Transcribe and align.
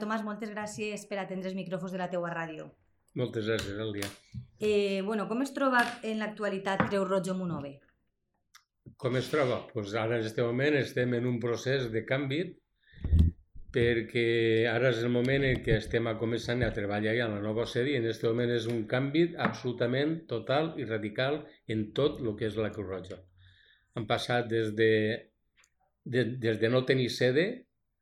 Tomàs, 0.00 0.24
moltes 0.26 0.50
gràcies 0.54 1.06
per 1.10 1.20
atendre 1.22 1.50
els 1.52 1.58
micròfons 1.58 1.92
de 1.94 2.00
la 2.00 2.08
teua 2.12 2.32
ràdio. 2.32 2.70
Moltes 3.20 3.46
gràcies, 3.46 3.78
Elia. 3.84 4.08
Eh, 4.60 5.02
bueno, 5.06 5.26
com 5.28 5.42
es 5.42 5.54
troba 5.54 5.82
en 6.06 6.20
l'actualitat 6.22 6.84
Creu 6.88 7.04
Roja 7.08 7.34
Monove? 7.34 7.78
Com 9.00 9.16
es 9.16 9.30
troba? 9.32 9.62
Pues 9.72 9.94
ara 9.94 10.18
en 10.18 10.24
aquest 10.24 10.38
moment 10.44 10.76
estem 10.78 11.14
en 11.18 11.26
un 11.26 11.38
procés 11.42 11.88
de 11.94 12.04
canvi 12.06 12.42
perquè 13.74 14.66
ara 14.66 14.90
és 14.90 15.00
el 15.04 15.12
moment 15.14 15.44
en 15.46 15.60
què 15.64 15.76
estem 15.78 16.08
a 16.10 16.16
començant 16.18 16.62
a 16.66 16.72
treballar 16.74 17.14
ja 17.16 17.26
en 17.28 17.36
la 17.36 17.42
nova 17.44 17.66
sèrie 17.70 17.96
i 17.96 18.00
en 18.00 18.06
aquest 18.08 18.26
moment 18.26 18.50
és 18.50 18.66
un 18.70 18.84
canvi 18.90 19.24
absolutament 19.48 20.16
total 20.30 20.72
i 20.82 20.86
radical 20.88 21.40
en 21.70 21.90
tot 21.96 22.18
el 22.22 22.34
que 22.38 22.48
és 22.50 22.58
la 22.58 22.72
Creu 22.74 22.88
Roja. 22.88 23.20
Han 23.94 24.06
passat 24.10 24.50
des 24.50 24.74
de, 24.78 24.92
de, 26.04 26.24
des 26.46 26.58
de 26.62 26.70
no 26.70 26.84
tenir 26.86 27.10
sede 27.14 27.46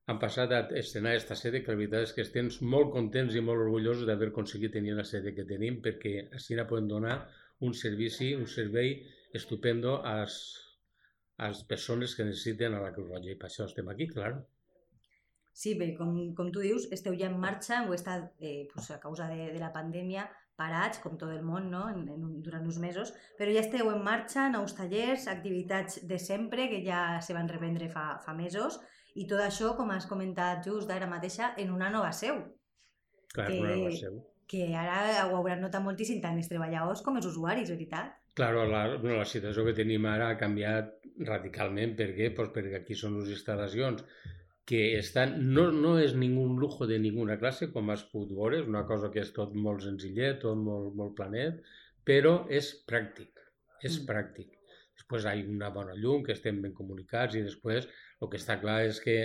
han 0.08 0.18
passat 0.20 0.52
a 0.56 0.60
estrenar 0.80 1.12
aquesta 1.12 1.36
sede, 1.36 1.60
que 1.64 1.74
la 1.74 1.80
veritat 1.82 2.06
és 2.06 2.14
que 2.16 2.24
estem 2.24 2.48
molt 2.74 2.94
contents 2.94 3.34
i 3.36 3.42
molt 3.44 3.60
orgullosos 3.66 4.06
d'haver 4.08 4.30
aconseguit 4.30 4.72
tenir 4.72 4.94
la 4.96 5.04
sede 5.04 5.34
que 5.36 5.44
tenim, 5.50 5.82
perquè 5.84 6.14
així 6.38 6.56
la 6.56 6.64
podem 6.70 6.88
donar 6.88 7.18
un 7.68 7.74
servici, 7.76 8.30
un 8.34 8.46
servei 8.48 8.94
estupendo 9.36 9.98
a 10.00 10.14
les, 10.22 10.38
a 11.36 11.50
les 11.52 11.60
persones 11.72 12.16
que 12.16 12.24
necessiten 12.24 12.74
a 12.74 12.80
la 12.86 12.94
Creu 12.96 13.10
Roja. 13.10 13.34
I 13.34 13.36
per 13.36 13.50
això 13.50 13.68
estem 13.68 13.92
aquí, 13.92 14.08
clar. 14.08 14.32
Sí, 15.52 15.74
bé, 15.76 15.92
com, 15.98 16.16
com 16.38 16.52
tu 16.54 16.64
dius, 16.64 16.88
esteu 16.94 17.16
ja 17.18 17.28
en 17.28 17.38
marxa, 17.42 17.82
heu 17.84 17.92
estat, 17.92 18.30
eh, 18.40 18.68
pues, 18.72 18.88
a 18.94 19.00
causa 19.02 19.28
de, 19.28 19.50
de 19.52 19.60
la 19.60 19.72
pandèmia, 19.74 20.28
parats, 20.58 21.02
com 21.02 21.18
tot 21.20 21.34
el 21.34 21.42
món, 21.46 21.68
no? 21.70 21.84
en, 21.92 22.04
en, 22.14 22.28
durant 22.42 22.64
uns 22.66 22.78
mesos, 22.82 23.12
però 23.36 23.52
ja 23.52 23.60
esteu 23.60 23.90
en 23.92 24.00
marxa, 24.06 24.48
nous 24.54 24.72
tallers, 24.78 25.28
activitats 25.30 26.00
de 26.08 26.18
sempre, 26.22 26.70
que 26.72 26.80
ja 26.86 27.18
se 27.20 27.36
van 27.36 27.50
reprendre 27.50 27.90
fa, 27.92 28.14
fa 28.24 28.34
mesos, 28.38 28.80
i 29.18 29.26
tot 29.30 29.42
això, 29.42 29.74
com 29.78 29.90
has 29.94 30.06
comentat 30.10 30.64
just 30.66 30.90
ara 30.94 31.08
mateixa, 31.10 31.52
en 31.58 31.74
una 31.74 31.90
nova 31.90 32.12
seu. 32.14 32.40
Clar, 33.34 33.48
que, 33.50 33.58
una 33.60 33.74
nova 33.74 33.92
seu. 33.96 34.20
Que 34.48 34.68
ara 34.80 35.26
ho 35.26 35.36
hauran 35.36 35.60
notat 35.64 35.84
moltíssim 35.84 36.22
tant 36.24 36.38
els 36.40 36.48
treballadors 36.50 37.02
com 37.04 37.18
els 37.20 37.28
usuaris, 37.28 37.72
veritat? 37.74 38.14
Claro, 38.38 38.64
la, 38.70 38.84
bueno, 38.96 39.18
la 39.18 39.26
situació 39.26 39.64
que 39.66 39.74
tenim 39.76 40.06
ara 40.06 40.30
ha 40.30 40.38
canviat 40.40 40.94
radicalment. 41.26 41.96
Per 41.98 42.12
què? 42.14 42.30
Pues 42.36 42.52
perquè 42.54 42.78
aquí 42.78 42.96
són 42.96 43.18
les 43.18 43.32
instal·lacions 43.34 44.04
que 44.68 44.82
estan, 44.98 45.34
no, 45.56 45.70
no 45.72 45.94
és 45.98 46.14
ningú 46.14 46.44
lujo 46.60 46.86
de 46.86 46.98
ninguna 47.00 47.38
classe, 47.40 47.70
com 47.72 47.88
has 47.90 48.04
pogut 48.12 48.34
veure, 48.36 48.60
és 48.60 48.66
una 48.68 48.84
cosa 48.88 49.08
que 49.14 49.22
és 49.24 49.32
tot 49.36 49.54
molt 49.56 49.80
senzillet, 49.86 50.42
tot 50.42 50.60
molt, 50.60 50.90
molt 50.98 51.14
planet, 51.16 51.62
però 52.04 52.34
és 52.52 52.68
pràctic, 52.90 53.40
és 53.80 53.96
mm. 53.96 54.08
pràctic. 54.10 54.52
Després 54.98 55.24
hi 55.24 55.30
ha 55.30 55.48
una 55.54 55.70
bona 55.72 55.96
llum, 55.96 56.20
que 56.26 56.36
estem 56.36 56.60
ben 56.60 56.76
comunicats 56.76 57.38
i 57.38 57.46
després 57.46 57.88
el 58.20 58.30
que 58.30 58.40
està 58.40 58.58
clar 58.62 58.80
és 58.86 59.00
que 59.04 59.18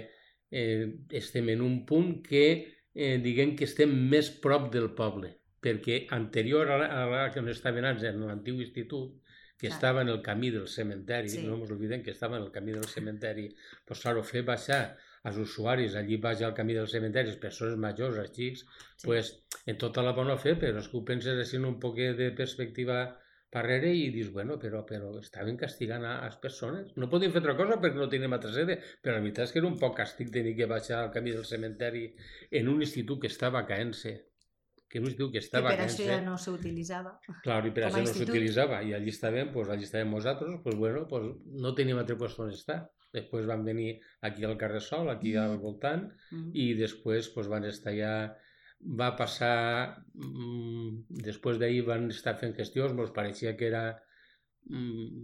eh, 0.53 0.86
estem 1.22 1.49
en 1.55 1.63
un 1.66 1.80
punt 1.89 2.19
que 2.25 2.45
eh, 2.94 3.17
diguem 3.23 3.55
que 3.58 3.66
estem 3.69 3.94
més 4.11 4.30
prop 4.44 4.69
del 4.73 4.91
poble, 4.97 5.33
perquè 5.63 6.03
anterior 6.17 6.69
a 6.69 6.80
la, 6.81 6.89
a 7.02 7.05
la 7.09 7.23
que 7.33 7.41
on 7.41 7.49
estaven 7.49 7.88
antes, 7.89 8.09
en 8.11 8.25
l'antic 8.27 8.61
institut, 8.67 9.16
que 9.58 9.69
ah. 9.69 9.73
estava 9.73 10.02
en 10.02 10.09
el 10.09 10.21
camí 10.21 10.52
del 10.52 10.67
cementeri, 10.67 11.30
sí. 11.31 11.41
no 11.47 11.55
ens 11.55 11.71
oblidem 11.71 12.03
que 12.03 12.11
estava 12.11 12.38
en 12.38 12.44
el 12.44 12.52
camí 12.52 12.73
del 12.75 12.88
cementeri, 12.89 13.47
pues, 13.88 14.02
claro, 14.03 14.23
fer 14.27 14.44
baixar 14.45 14.83
als 15.23 15.38
usuaris 15.39 15.95
allí 15.95 16.17
baix 16.19 16.41
al 16.44 16.55
camí 16.58 16.75
del 16.75 16.89
cementeri, 16.91 17.31
les 17.31 17.39
persones 17.39 17.77
majors, 17.80 18.19
els 18.19 18.33
xics, 18.36 18.66
sí. 18.66 19.08
pues, 19.08 19.31
en 19.66 19.80
tota 19.80 20.03
la 20.03 20.11
bona 20.17 20.36
fe, 20.38 20.58
però 20.59 20.81
és 20.83 20.89
que 20.91 20.99
ho 20.99 21.05
penses 21.08 21.39
així 21.39 21.61
en 21.61 21.69
un 21.69 21.80
poc 21.80 22.02
de 22.19 22.30
perspectiva 22.36 23.05
darrere 23.53 23.93
i 23.93 24.09
dius, 24.13 24.31
bueno, 24.33 24.57
però, 24.59 24.83
però 24.89 25.13
estaven 25.19 25.57
castigant 25.61 26.05
a 26.09 26.17
les 26.25 26.35
persones. 26.43 26.91
No 26.97 27.09
podien 27.11 27.31
fer 27.31 27.43
altra 27.43 27.55
cosa 27.59 27.79
perquè 27.79 28.01
no 28.01 28.09
teníem 28.11 28.35
altra 28.35 28.51
sede, 28.55 28.79
però 29.01 29.17
la 29.17 29.23
veritat 29.23 29.47
és 29.47 29.55
que 29.55 29.61
era 29.61 29.69
un 29.69 29.79
poc 29.79 29.97
càstig 30.01 30.33
tenir 30.33 30.55
que 30.59 30.69
baixar 30.69 31.03
al 31.03 31.11
camí 31.15 31.35
del 31.35 31.47
cementeri 31.47 32.05
en 32.59 32.69
un 32.73 32.81
institut 32.85 33.21
que 33.23 33.31
estava 33.31 33.65
caent-se 33.69 34.19
que 34.93 34.99
un 34.99 35.07
institut 35.09 35.31
que 35.33 35.41
estava 35.41 35.71
I 35.73 35.77
per 35.79 35.85
això 35.87 36.05
ja 36.05 36.19
no 36.21 36.36
s'utilitzava. 36.37 37.15
Clar, 37.42 37.63
i 37.65 37.71
per 37.73 37.87
això 37.87 38.02
no 38.03 38.11
s'utilitzava. 38.13 38.83
I 38.86 38.92
allí 38.93 39.09
estàvem, 39.09 39.47
pues, 39.55 39.71
allí 39.73 39.87
estàvem 39.87 40.11
nosaltres, 40.13 40.59
pues, 40.61 40.75
bueno, 40.77 41.08
pues, 41.09 41.31
no 41.63 41.71
teníem 41.73 41.97
altre 41.97 42.13
lloc 42.19 42.36
on 42.43 42.52
estar. 42.53 42.83
Després 43.17 43.47
van 43.49 43.65
venir 43.65 43.95
aquí 44.21 44.45
al 44.45 44.53
carrer 44.61 44.83
Sol, 44.86 45.09
aquí 45.09 45.33
mm. 45.33 45.42
al 45.42 45.58
voltant, 45.63 46.05
mm. 46.30 46.53
i 46.53 46.67
després 46.77 47.31
pues, 47.33 47.49
van 47.49 47.65
estar 47.65 47.93
ja 47.97 48.13
va 48.99 49.14
passar, 49.20 49.55
mmm, 50.14 51.20
després 51.26 51.60
d'ahir 51.60 51.83
van 51.88 52.10
estar 52.11 52.36
fent 52.39 52.55
gestions, 52.58 52.94
ens 52.94 53.16
pareixia 53.16 53.55
que 53.60 53.67
era 53.70 53.83
mmm, 54.70 55.23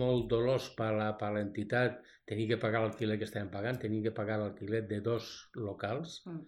molt 0.00 0.28
dolós 0.30 0.68
per 0.78 0.92
a 0.98 1.30
l'entitat 1.34 2.00
tenir 2.26 2.48
que 2.50 2.58
pagar 2.62 2.82
l'alquiler 2.82 3.18
que 3.18 3.26
estaven 3.28 3.50
pagant, 3.50 3.78
tenir 3.78 4.02
que 4.02 4.14
pagar 4.14 4.38
l'alquiler 4.40 4.82
de 4.90 5.00
dos 5.00 5.50
locals, 5.54 6.22
mm. 6.26 6.40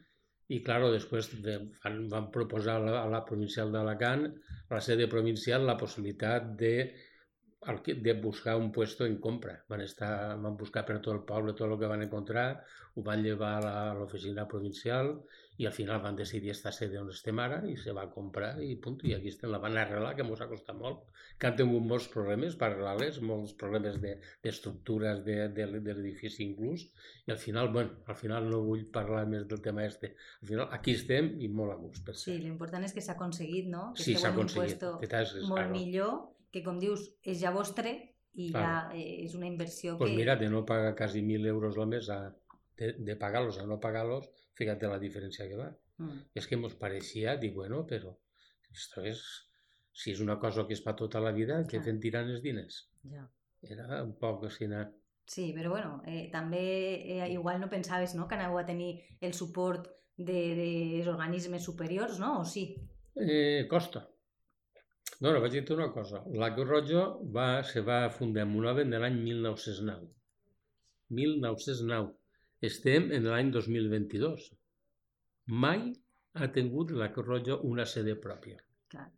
i, 0.55 0.63
claro, 0.67 0.91
després 0.91 1.31
de, 1.45 1.59
van, 1.85 2.01
van 2.11 2.31
proposar 2.35 2.79
a 2.79 2.85
la, 2.85 2.97
a 3.03 3.09
la 3.13 3.23
provincial 3.29 3.71
d'Alacant, 3.75 4.27
a 4.69 4.75
la 4.75 4.81
sede 4.83 5.07
provincial, 5.13 5.67
la 5.67 5.79
possibilitat 5.79 6.51
de 6.59 6.73
de 7.87 8.13
buscar 8.15 8.57
un 8.57 8.71
puesto 8.73 9.05
en 9.05 9.19
compra. 9.19 9.65
Van, 9.69 9.81
estar, 9.81 10.39
van 10.39 10.57
buscar 10.57 10.85
per 10.87 11.01
tot 11.01 11.15
el 11.15 11.25
poble 11.27 11.55
tot 11.55 11.67
el 11.67 11.79
que 11.79 11.91
van 11.91 12.03
encontrar, 12.03 12.63
ho 12.95 13.03
van 13.03 13.23
llevar 13.23 13.67
a 13.67 13.95
l'oficina 13.95 14.47
provincial 14.47 15.19
i 15.59 15.67
al 15.67 15.73
final 15.75 16.01
van 16.01 16.17
decidir 16.17 16.53
esta 16.53 16.71
sede 16.71 17.01
on 17.01 17.11
estem 17.11 17.39
ara 17.43 17.59
i 17.67 17.75
se 17.77 17.91
va 17.95 18.05
comprar 18.15 18.53
i 18.63 18.77
punt, 18.83 19.01
i 19.03 19.15
aquí 19.17 19.33
estem, 19.33 19.51
la 19.51 19.59
van 19.59 19.77
arreglar, 19.77 20.15
que 20.15 20.23
ens 20.23 20.41
ha 20.41 20.47
costat 20.51 20.79
molt, 20.79 21.03
que 21.39 21.49
han 21.49 21.57
tingut 21.59 21.83
molts 21.83 22.07
problemes 22.13 22.55
per 22.55 22.69
arreglar-les, 22.69 23.19
molts 23.27 23.57
problemes 23.59 23.99
d'estructures 23.99 25.25
de, 25.27 25.37
de, 25.59 25.67
de, 25.67 25.83
de 25.83 25.97
l'edifici 25.99 26.47
inclús, 26.47 26.87
i 27.27 27.35
al 27.35 27.43
final, 27.43 27.73
bueno, 27.75 27.99
al 28.07 28.19
final 28.23 28.47
no 28.51 28.63
vull 28.71 28.87
parlar 28.95 29.27
més 29.27 29.47
del 29.51 29.63
tema 29.67 29.85
este, 29.85 30.15
al 30.43 30.53
final 30.53 30.75
aquí 30.79 30.95
estem 30.95 31.35
i 31.43 31.51
molt 31.51 31.75
a 31.75 31.79
gust. 31.83 32.05
Per 32.07 32.15
sí, 32.15 32.39
l'important 32.39 32.87
és 32.87 32.95
que 32.95 33.03
s'ha 33.03 33.19
aconseguit, 33.19 33.67
no? 33.75 33.89
Que 33.99 34.07
sí, 34.07 34.15
s'ha 34.15 34.31
aconseguit. 34.31 34.87
Que 35.03 35.11
és, 35.27 35.39
molt 35.51 35.75
millor, 35.75 36.21
que 36.53 36.63
com 36.65 36.79
dius, 36.81 37.05
és 37.23 37.41
ja 37.43 37.53
vostre 37.55 37.95
i 38.39 38.51
claro. 38.53 38.93
ja 38.95 39.25
és 39.25 39.35
una 39.35 39.49
inversió 39.49 39.97
pues 39.99 40.13
que... 40.13 40.17
mira, 40.17 40.37
de 40.37 40.49
no 40.53 40.65
pagar 40.67 40.95
quasi 40.97 41.23
1.000 41.23 41.47
euros 41.51 41.79
al 41.79 41.89
mes 41.91 42.09
a, 42.11 42.21
de, 42.79 42.93
de 42.99 43.17
pagar-los 43.17 43.59
a 43.59 43.67
no 43.67 43.81
pagar-los, 43.81 44.31
fíjate 44.55 44.89
la 44.91 45.01
diferència 45.03 45.49
que 45.51 45.59
va. 45.59 45.73
Mm. 45.99 46.31
És 46.39 46.47
que 46.47 46.57
ens 46.59 46.77
pareixia, 46.79 47.37
dir, 47.43 47.53
bueno, 47.55 47.83
però 47.87 48.15
esto 48.71 49.03
és, 49.03 49.23
si 49.93 50.13
és 50.15 50.23
una 50.23 50.39
cosa 50.39 50.65
que 50.67 50.77
és 50.77 50.83
per 50.85 50.95
tota 50.99 51.21
la 51.25 51.35
vida, 51.35 51.65
que 51.67 51.83
fent 51.83 51.99
tirant 52.03 52.31
els 52.31 52.45
diners. 52.45 52.85
Ja. 53.11 53.27
Era 53.67 54.03
un 54.05 54.15
poc 54.21 54.47
així, 54.47 54.69
anar. 54.69 54.87
Sí, 55.29 55.51
però 55.57 55.73
bueno, 55.75 55.99
eh, 56.07 56.29
també 56.33 56.63
eh, 57.19 57.27
igual 57.35 57.59
no 57.61 57.69
pensaves 57.69 58.15
no, 58.17 58.29
que 58.29 58.39
anàveu 58.39 58.61
a 58.63 58.69
tenir 58.69 58.93
el 59.21 59.35
suport 59.37 59.91
dels 60.17 60.57
de, 60.57 61.03
de 61.03 61.11
organismes 61.11 61.67
superiors, 61.67 62.19
no? 62.23 62.39
O 62.41 62.47
sí? 62.49 62.71
Eh, 63.15 63.67
costa. 63.71 64.07
No, 65.25 65.33
no, 65.35 65.39
vaig 65.43 65.55
dir 65.57 65.65
una 65.75 65.89
cosa. 65.95 66.21
La 66.41 66.49
Creu 66.55 66.67
Roja 66.69 67.05
va, 67.37 67.47
se 67.71 67.83
va 67.87 67.99
fundar 68.19 68.45
en 68.47 68.53
Monoven 68.53 68.93
de 68.95 69.01
l'any 69.03 69.17
1909. 69.23 70.11
1909. 71.21 72.13
Estem 72.69 73.09
en 73.19 73.27
l'any 73.33 73.51
2022. 73.57 74.47
Mai 75.65 75.89
ha 76.39 76.51
tingut 76.59 76.95
la 77.03 77.11
Creu 77.17 77.27
Roja 77.31 77.59
una 77.73 77.89
sede 77.95 78.15
pròpia. 78.29 78.63
Clar. 78.95 79.09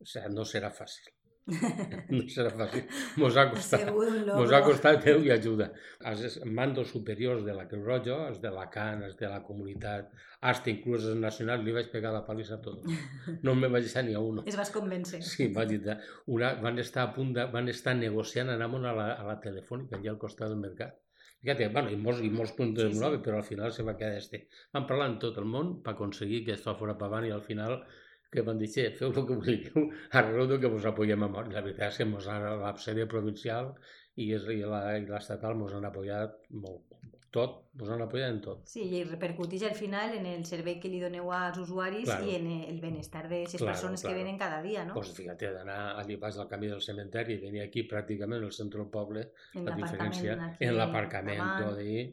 O 0.00 0.08
sigui, 0.14 0.32
no 0.38 0.48
serà 0.54 0.72
fàcil. 0.80 1.13
No 1.46 2.22
serà 2.32 2.50
fàcil. 2.56 2.84
Mos 3.20 3.36
ha 3.36 3.44
costat, 3.52 3.90
mos 3.92 4.54
ha 4.54 4.60
costat 4.64 5.02
Déu 5.04 5.24
i 5.26 5.32
ajuda. 5.34 5.68
Els 6.10 6.38
mandos 6.58 6.92
superiors 6.94 7.44
de 7.44 7.56
la 7.56 7.66
Creu 7.70 7.84
Roja, 7.84 8.16
els 8.30 8.40
de 8.44 8.52
la 8.54 8.66
CAN, 8.72 9.04
els 9.08 9.18
de 9.20 9.28
la 9.30 9.42
comunitat, 9.44 10.10
hasta 10.50 10.72
inclús 10.72 11.04
els 11.10 11.20
nacionals, 11.20 11.64
li 11.64 11.76
vaig 11.76 11.92
pegar 11.92 12.14
la 12.16 12.24
palissa 12.26 12.58
a 12.58 12.62
tots. 12.64 12.88
No 13.44 13.56
me 13.58 13.68
vaig 13.68 13.88
deixar 13.88 14.04
ni 14.08 14.16
a 14.16 14.24
uno. 14.24 14.44
Es 14.48 14.56
vas 14.60 14.72
convèncer. 14.74 15.22
Sí, 15.24 15.48
vaig 15.52 15.76
dir, 15.76 15.98
una, 16.26 16.54
van 16.64 16.80
estar 16.80 17.06
a 17.06 17.14
punt 17.16 17.36
de, 17.36 17.48
van 17.52 17.68
estar 17.72 17.96
negociant 18.00 18.52
anar 18.56 18.72
a 18.72 18.98
la, 19.00 19.08
a 19.14 19.32
la 19.32 19.40
telefònica, 19.40 20.00
allà 20.00 20.14
al 20.14 20.22
costat 20.26 20.52
del 20.52 20.62
mercat 20.64 21.00
Fíjate, 21.44 21.66
bueno, 21.68 21.90
i 21.92 21.96
molts, 22.00 22.22
i 22.24 22.30
molts 22.32 22.54
punts 22.56 22.80
sí, 22.80 22.86
sí. 22.96 23.16
però 23.24 23.36
al 23.36 23.44
final 23.44 23.72
se 23.76 23.84
va 23.84 23.92
quedar 23.98 24.16
este. 24.16 24.46
Van 24.72 24.86
parlar 24.88 25.10
en 25.10 25.18
tot 25.20 25.36
el 25.42 25.44
món 25.44 25.74
per 25.84 25.92
aconseguir 25.92 26.38
que 26.46 26.54
això 26.54 26.72
fos 26.78 26.94
per 26.96 27.04
avant 27.04 27.26
i 27.28 27.32
al 27.34 27.42
final 27.44 27.74
que 28.34 28.44
van 28.46 28.60
dir, 28.60 28.70
feu 28.98 29.10
el 29.10 29.26
que 29.28 29.38
vulgueu, 29.40 29.88
arregleu 30.18 30.58
que 30.60 30.72
vos 30.76 30.88
apoyem 30.90 31.26
a 31.26 31.30
mort. 31.30 31.52
La 31.54 31.62
veritat 31.64 31.92
és 31.92 32.02
que 32.02 32.08
mos 32.10 32.28
han, 32.30 32.46
la 32.60 32.74
sèrie 32.82 33.06
provincial 33.10 33.74
i, 34.16 34.30
i 34.34 34.62
l'estatal 35.08 35.58
mos 35.58 35.74
han 35.74 35.86
apoyat 35.88 36.36
molt, 36.64 36.94
tot, 37.34 37.54
vos 37.74 37.90
han 37.90 38.02
apoyat 38.04 38.30
en 38.30 38.40
tot. 38.44 38.62
Sí, 38.70 38.84
i 38.94 39.02
repercuteix 39.08 39.64
al 39.66 39.74
final 39.74 40.14
en 40.14 40.26
el 40.30 40.44
servei 40.46 40.76
que 40.82 40.90
li 40.90 41.00
doneu 41.02 41.32
als 41.34 41.58
usuaris 41.62 42.06
claro. 42.06 42.28
i 42.30 42.36
en 42.38 42.50
el 42.56 42.78
benestar 42.82 43.24
de 43.26 43.40
les 43.42 43.56
claro, 43.56 43.72
persones 43.72 44.04
claro. 44.04 44.14
que 44.14 44.22
venen 44.22 44.38
cada 44.38 44.60
dia, 44.62 44.84
no? 44.86 44.94
Pues 44.94 45.10
fíjate, 45.16 45.50
d'anar 45.56 45.80
allí 45.98 46.18
pas 46.22 46.38
del 46.38 46.50
camí 46.50 46.70
del 46.70 46.82
cementeri 46.82 47.34
i 47.34 47.42
venir 47.42 47.64
aquí 47.64 47.88
pràcticament 47.90 48.46
al 48.46 48.54
centre 48.54 48.84
del 48.84 48.92
poble, 48.94 49.26
en 49.54 49.66
la 49.66 49.74
diferència 49.80 50.38
en 50.54 50.76
l'aparcament, 50.78 51.42
tot 51.64 51.82
i 51.82 52.04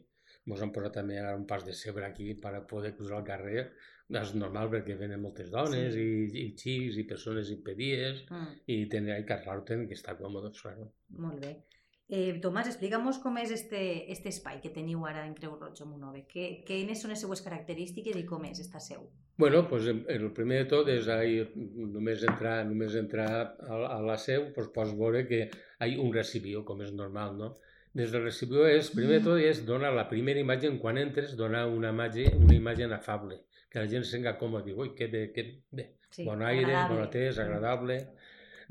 ens 0.48 0.62
han 0.64 0.72
posat 0.74 0.98
també 0.98 1.18
un 1.32 1.46
pas 1.48 1.64
de 1.66 1.74
cebre 1.76 2.06
aquí 2.08 2.34
per 2.34 2.54
poder 2.70 2.94
cruzar 2.98 3.20
el 3.20 3.26
carrer. 3.26 3.66
És 4.12 4.34
normal 4.36 4.68
perquè 4.68 4.92
venen 4.98 5.22
moltes 5.22 5.48
dones 5.48 5.94
sí. 5.94 6.02
i, 6.02 6.40
i 6.42 6.48
xics 6.58 6.98
i 7.00 7.04
persones 7.08 7.48
impedides 7.54 8.26
mm. 8.28 8.58
i 8.74 8.82
tenen 8.92 9.24
que 9.24 9.38
arreglar-ho 9.38 9.86
que 9.88 9.96
està 9.96 10.18
còmode, 10.18 10.50
claro. 10.58 10.90
Molt 11.16 11.40
bé. 11.40 11.54
Eh, 12.12 12.34
Tomàs, 12.44 12.68
explica'm 12.68 13.06
com 13.22 13.38
és 13.40 13.54
este, 13.54 13.78
este 14.12 14.28
espai 14.28 14.58
que 14.60 14.72
teniu 14.74 15.06
ara 15.08 15.22
en 15.24 15.32
Creu 15.32 15.54
Roig 15.56 15.78
o 15.80 15.86
Monove. 15.88 16.26
Que, 16.28 16.48
quines 16.68 17.00
són 17.00 17.14
les 17.14 17.22
seues 17.24 17.40
característiques 17.40 18.18
i 18.20 18.26
com 18.28 18.44
és 18.44 18.60
esta 18.60 18.82
seu? 18.84 19.06
Bueno, 19.40 19.62
pues, 19.70 19.86
el 19.88 20.26
primer 20.36 20.58
de 20.62 20.68
tot 20.68 20.90
és 20.92 21.08
ahí, 21.08 21.38
només 21.94 22.26
entrar, 22.28 22.58
només 22.68 22.98
entrar 23.00 23.30
a, 23.32 23.78
a 23.96 24.00
la 24.04 24.18
seu, 24.20 24.50
pues, 24.52 24.68
pots 24.74 24.92
veure 24.98 25.24
que 25.30 25.46
hi 25.46 25.96
ha 25.96 26.02
un 26.04 26.12
recibió, 26.12 26.66
com 26.68 26.84
és 26.84 26.92
normal, 26.92 27.38
no? 27.38 27.54
Des 28.00 28.12
del 28.12 28.22
recibió 28.24 28.64
és, 28.64 28.88
primer 28.96 29.18
de 29.18 29.24
tot, 29.26 29.38
és 29.44 29.58
donar 29.68 29.90
la 29.92 30.06
primera 30.10 30.40
imatge, 30.40 30.70
quan 30.80 31.00
entres, 31.00 31.34
donar 31.36 31.66
una 31.68 31.90
imatge, 31.92 32.24
una 32.38 32.54
imatge 32.56 32.88
afable, 32.96 33.42
que 33.68 33.82
la 33.82 33.90
gent 33.90 34.06
senga 34.08 34.32
còmode, 34.40 34.70
diu, 34.70 34.78
ui, 34.84 34.94
que 34.96 35.10
bé, 35.12 35.26
que 35.34 35.44
bé, 35.76 35.88
sí, 36.08 36.24
bon 36.24 36.44
aire, 36.48 36.70
agradable. 36.70 36.96
bon 36.96 37.02
atès, 37.04 37.40
agradable. 37.44 37.98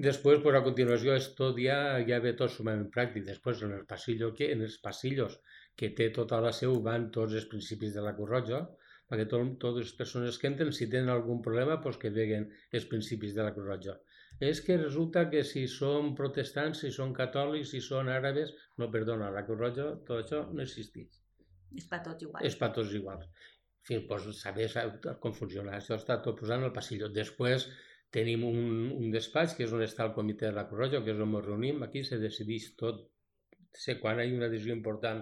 Després, 0.02 0.42
pues, 0.42 0.58
a 0.58 0.64
continuació, 0.66 1.14
és 1.22 1.28
tot 1.38 1.60
ja, 1.62 1.78
ja 2.08 2.18
ve 2.24 2.34
tot 2.40 2.54
sumament 2.54 2.88
pràctic. 2.96 3.28
Després, 3.28 3.62
en 3.68 3.76
el 3.78 3.86
passillo 3.90 4.32
que, 4.38 4.50
en 4.56 4.66
els 4.66 4.80
passillos 4.82 5.38
que 5.78 5.92
té 5.98 6.10
tota 6.16 6.40
la 6.42 6.54
seu 6.58 6.80
van 6.88 7.12
tots 7.18 7.38
els 7.38 7.46
principis 7.52 7.94
de 7.94 8.06
la 8.06 8.16
Cruz 8.18 8.32
Roja, 8.32 8.64
perquè 9.12 9.28
tot, 9.30 9.54
totes 9.62 9.86
les 9.86 9.98
persones 10.00 10.40
que 10.42 10.50
entren, 10.50 10.74
si 10.74 10.90
tenen 10.90 11.14
algun 11.14 11.44
problema, 11.46 11.78
pues, 11.84 12.02
que 12.02 12.10
veguen 12.18 12.50
els 12.72 12.90
principis 12.90 13.38
de 13.38 13.46
la 13.46 13.54
Cruz 13.54 13.70
Roja. 13.70 14.00
És 14.50 14.62
que 14.66 14.78
resulta 14.80 15.28
que 15.30 15.44
si 15.46 15.68
són 15.70 16.16
protestants, 16.18 16.82
si 16.84 16.90
són 16.96 17.14
catòlics, 17.18 17.76
si 17.76 17.82
són 17.86 18.10
àrabes, 18.10 18.54
no, 18.82 18.90
perdona, 18.96 19.30
la 19.36 19.46
Cruz 19.46 19.60
Roja, 19.62 19.88
tot 20.08 20.24
això 20.24 20.42
no 20.50 20.66
existeix. 20.66 21.22
És 21.78 21.86
per 21.92 22.02
tots 22.08 22.26
iguals. 22.26 22.48
És 22.50 22.58
per 22.58 22.72
tots 22.78 22.98
iguals. 22.98 23.30
En 23.82 23.88
fi, 23.90 24.02
pues, 24.10 24.26
saber 24.40 24.68
com 25.22 25.34
funciona. 25.38 25.78
Això 25.78 25.96
està 25.98 26.20
tot 26.26 26.42
posat 26.42 26.60
en 26.60 26.68
el 26.70 26.76
passillo. 26.76 27.10
Després, 27.14 27.70
Tenim 28.16 28.42
un, 28.44 28.58
un 28.92 29.12
despatx 29.14 29.54
que 29.58 29.64
és 29.66 29.74
on 29.76 29.82
està 29.86 30.04
el 30.06 30.14
comitè 30.18 30.50
de 30.50 30.56
la 30.58 30.66
Cruz 30.68 30.82
Roja, 30.82 31.00
que 31.04 31.14
és 31.14 31.20
on 31.26 31.36
ens 31.38 31.46
reunim, 31.46 31.84
aquí 31.86 32.04
se 32.08 32.20
decideix 32.24 32.66
tot. 32.82 33.06
Sé 33.82 33.94
quan 34.02 34.20
hi 34.20 34.26
ha 34.26 34.36
una 34.36 34.50
decisió 34.52 34.76
important, 34.76 35.22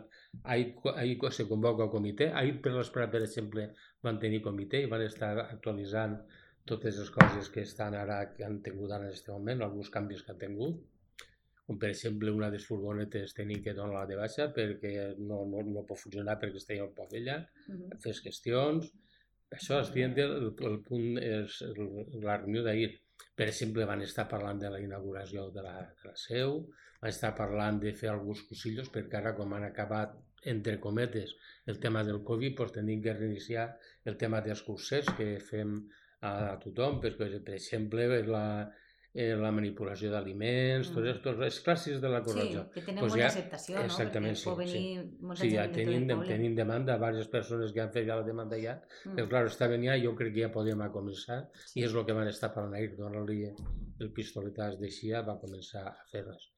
ahir, 0.53 0.71
ahir 0.95 1.29
se 1.37 1.45
convoca 1.51 1.85
el 1.85 1.91
comitè, 1.93 2.31
ahir 2.39 2.55
per 2.63 2.73
l'Esperat, 2.73 3.11
per 3.13 3.21
exemple, 3.27 3.67
van 4.07 4.17
tenir 4.23 4.39
comitè 4.47 4.81
i 4.81 4.89
van 4.93 5.03
estar 5.05 5.35
actualitzant 5.43 6.17
totes 6.69 7.01
les 7.01 7.09
coses 7.15 7.49
que 7.53 7.65
estan 7.67 7.97
ara, 7.97 8.21
que 8.35 8.45
han 8.45 8.61
tingut 8.65 8.93
ara 8.95 9.07
en 9.07 9.13
aquest 9.13 9.29
moment, 9.33 9.65
alguns 9.65 9.91
canvis 9.93 10.23
que 10.23 10.33
han 10.33 10.41
tingut, 10.45 10.79
com 11.65 11.77
per 11.81 11.91
exemple 11.93 12.31
una 12.33 12.47
de 12.49 12.57
les 12.57 12.65
furgonetes 12.65 13.35
tenim 13.37 13.59
que 13.65 13.75
donar-la 13.77 14.07
de 14.09 14.15
baixa 14.17 14.47
perquè 14.55 14.93
no, 15.19 15.43
no, 15.51 15.61
no 15.75 15.83
pot 15.89 16.01
funcionar 16.01 16.39
perquè 16.41 16.57
està 16.61 16.77
al 16.81 16.95
poc 16.97 17.13
ella, 17.19 17.35
uh 17.43 17.75
-huh. 17.75 17.99
fes 18.05 18.21
qüestions, 18.25 18.89
això, 19.57 19.79
estic 19.83 20.17
el, 20.23 20.33
el 20.69 20.79
punt 20.87 21.19
és 21.21 21.61
la 22.25 22.37
reunió 22.37 22.63
d'ahir. 22.65 22.89
Per 23.39 23.47
exemple, 23.47 23.85
van 23.85 24.01
estar 24.01 24.27
parlant 24.31 24.59
de 24.61 24.69
la 24.73 24.79
inauguració 24.79 25.49
de 25.55 25.61
la, 25.65 25.75
de 26.01 26.09
la 26.09 26.15
seu, 26.15 26.59
van 27.01 27.13
estar 27.15 27.31
parlant 27.35 27.79
de 27.83 27.93
fer 28.01 28.09
alguns 28.11 28.41
cosillos, 28.49 28.91
perquè 28.93 29.17
ara 29.19 29.35
com 29.37 29.53
han 29.53 29.65
acabat, 29.69 30.17
entre 30.53 30.79
cometes, 30.79 31.33
el 31.65 31.79
tema 31.83 32.03
del 32.07 32.21
Covid, 32.29 32.55
doncs 32.57 32.75
tenim 32.77 33.01
que 33.03 33.13
reiniciar 33.13 33.65
el 34.05 34.17
tema 34.17 34.39
dels 34.45 34.61
cursers 34.67 35.09
que 35.17 35.33
fem 35.51 35.73
a, 36.21 36.31
a 36.51 36.55
tothom, 36.61 36.99
perquè, 37.03 37.41
per 37.45 37.55
exemple, 37.55 38.07
la, 38.27 38.45
eh, 39.13 39.35
la 39.35 39.51
manipulació 39.55 40.11
d'aliments, 40.13 40.89
mm. 40.89 40.95
totes, 40.95 41.21
totes 41.23 41.39
les 41.43 41.59
classes 41.65 42.01
de 42.03 42.11
la 42.11 42.21
corretja. 42.25 42.65
Sí, 42.65 42.73
que 42.75 42.83
tenen 42.85 43.01
pues 43.03 43.13
molta 43.13 43.23
ja, 43.23 43.29
acceptació, 43.31 43.77
no? 43.77 43.85
Exactament, 43.87 44.37
sí. 44.41 44.53
sí. 44.73 44.83
sí, 45.41 45.49
ja 45.55 45.65
de 45.65 45.79
tenim, 45.79 46.05
de, 46.11 46.19
tenim 46.29 46.59
demanda, 46.59 46.99
diverses 46.99 47.31
persones 47.31 47.73
que 47.73 47.83
han 47.83 47.91
fet 47.95 48.07
ja 48.09 48.19
la 48.19 48.27
demanda 48.27 48.59
ja, 48.61 48.77
mm. 48.83 49.17
però 49.17 49.31
clar, 49.33 49.43
està 49.49 49.71
venint 49.71 49.93
ja, 49.93 49.97
jo 50.03 50.13
crec 50.19 50.35
que 50.35 50.45
ja 50.45 50.53
podem 50.53 50.85
començar, 50.93 51.41
sí. 51.65 51.81
i 51.81 51.87
és 51.87 51.95
el 51.95 52.05
que 52.05 52.17
van 52.17 52.29
estar 52.29 52.53
parlant 52.53 52.77
ahir, 52.77 52.93
donar-li 52.99 53.41
el 53.49 54.13
pistoletàs 54.15 54.79
d'eixia, 54.79 55.25
va 55.27 55.39
començar 55.41 55.87
a 55.89 55.97
fer-les. 56.13 56.49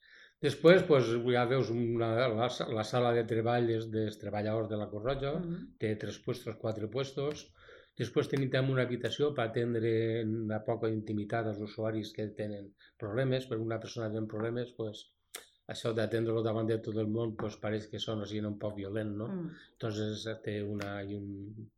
Després, 0.42 0.82
pues, 0.90 1.10
ja 1.30 1.44
veus 1.46 1.70
una, 1.70 2.08
la, 2.34 2.48
la 2.50 2.84
sala 2.84 3.12
de 3.14 3.22
treball 3.30 3.68
dels 3.94 4.18
treballadors 4.18 4.72
de 4.72 4.80
la 4.80 4.88
Corroja, 4.90 5.36
mm 5.38 5.44
-hmm. 5.44 5.68
té 5.78 5.96
tres 6.02 6.18
puestos, 6.26 6.56
quatre 6.58 6.88
puestos, 6.88 7.52
Després 8.00 8.30
tenim 8.32 8.50
també 8.52 8.74
una 8.74 8.86
habitació 8.88 9.32
per 9.38 9.48
atendre 9.50 9.90
en 10.22 10.36
la 10.52 10.62
poca 10.68 10.90
intimitat 10.90 11.50
als 11.50 11.60
usuaris 11.66 12.14
que 12.16 12.30
tenen 12.38 12.70
problemes, 13.04 13.48
per 13.50 13.60
una 13.60 13.80
persona 13.84 14.08
que 14.10 14.20
té 14.20 14.30
problemes, 14.32 14.72
pues, 14.78 15.04
això 15.72 15.92
d'atendre-lo 15.96 16.42
davant 16.44 16.68
de 16.68 16.78
tot 16.86 16.98
el 17.00 17.10
món 17.16 17.36
pues, 17.40 17.58
pareix 17.64 17.88
que 17.92 18.00
són 18.04 18.24
així 18.24 18.42
un 18.44 18.58
poc 18.64 18.76
violent, 18.80 19.12
no? 19.22 19.28
Mm. 19.32 19.60
Entonces 19.76 20.26
té 20.46 20.58
una, 20.68 20.94
un 21.18 21.28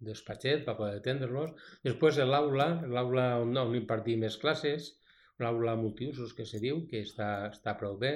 despatxet 0.10 0.66
per 0.68 0.78
poder 0.80 1.02
atendre-los. 1.02 1.54
Després 1.86 2.22
l'aula, 2.34 2.70
l'aula 2.96 3.28
on, 3.44 3.58
on 3.66 3.76
impartim 3.78 4.24
més 4.26 4.38
classes, 4.42 4.94
l'aula 5.44 5.76
multiusos 5.80 6.34
que 6.38 6.46
se 6.50 6.62
diu, 6.64 6.84
que 6.90 7.04
està, 7.06 7.30
està 7.52 7.76
prou 7.80 7.98
bé. 8.06 8.14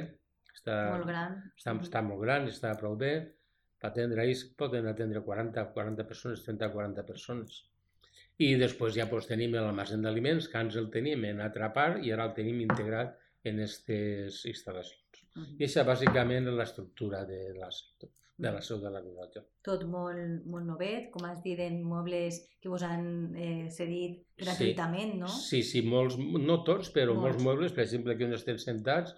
Està, 0.55 0.77
molt 0.95 1.09
gran. 1.11 1.39
Està, 1.59 1.75
està 1.89 2.03
molt 2.09 2.23
gran, 2.25 2.50
està 2.53 2.73
prou 2.81 2.97
bé. 2.97 3.13
Per 3.77 3.91
atendre 3.91 4.23
ells 4.25 4.47
poden 4.57 4.88
atendre 4.89 5.21
40, 5.25 5.67
40 5.75 6.07
persones, 6.09 6.45
30, 6.47 6.71
40 6.73 7.05
persones. 7.05 7.59
I 8.45 8.51
després 8.62 8.94
ja 8.98 9.07
pues, 9.10 9.25
tenim 9.30 9.56
l'almacén 9.57 10.04
d'aliments, 10.06 10.50
que 10.51 10.60
ens 10.62 10.75
el 10.78 10.92
tenim 10.94 11.25
en 11.25 11.42
altra 11.45 11.72
part 11.74 12.04
i 12.06 12.13
ara 12.13 12.28
el 12.30 12.36
tenim 12.38 12.62
integrat 12.66 13.16
en 13.50 13.63
aquestes 13.63 14.44
instal·lacions. 14.51 15.24
Uh 15.38 15.42
-huh. 15.42 15.56
I 15.60 15.66
això 15.66 15.86
bàsicament 15.86 16.48
és 16.48 16.56
l'estructura 16.60 17.25
de 17.25 17.42
la, 17.57 17.69
de 18.38 18.51
la 18.51 18.62
seu 18.62 18.78
de 18.78 18.89
la 18.94 19.01
Cruz 19.01 19.38
Tot 19.66 19.84
molt, 19.89 20.45
molt 20.45 20.66
novet, 20.66 21.10
com 21.13 21.25
has 21.25 21.42
dit, 21.42 21.60
en 21.60 21.81
mobles 21.84 22.38
que 22.62 22.69
vos 22.69 22.84
han 22.84 23.36
eh, 23.36 23.69
cedit 23.78 24.19
gratuïtament, 24.38 25.12
sí. 25.12 25.18
no? 25.18 25.28
Sí, 25.28 25.63
sí, 25.63 25.81
molts, 25.81 26.18
no 26.18 26.63
tots, 26.63 26.92
però 26.94 27.16
molts, 27.16 27.24
molts 27.24 27.44
mobles, 27.44 27.74
per 27.74 27.84
exemple, 27.86 28.13
aquí 28.13 28.24
on 28.24 28.34
estem 28.38 28.57
sentats, 28.57 29.16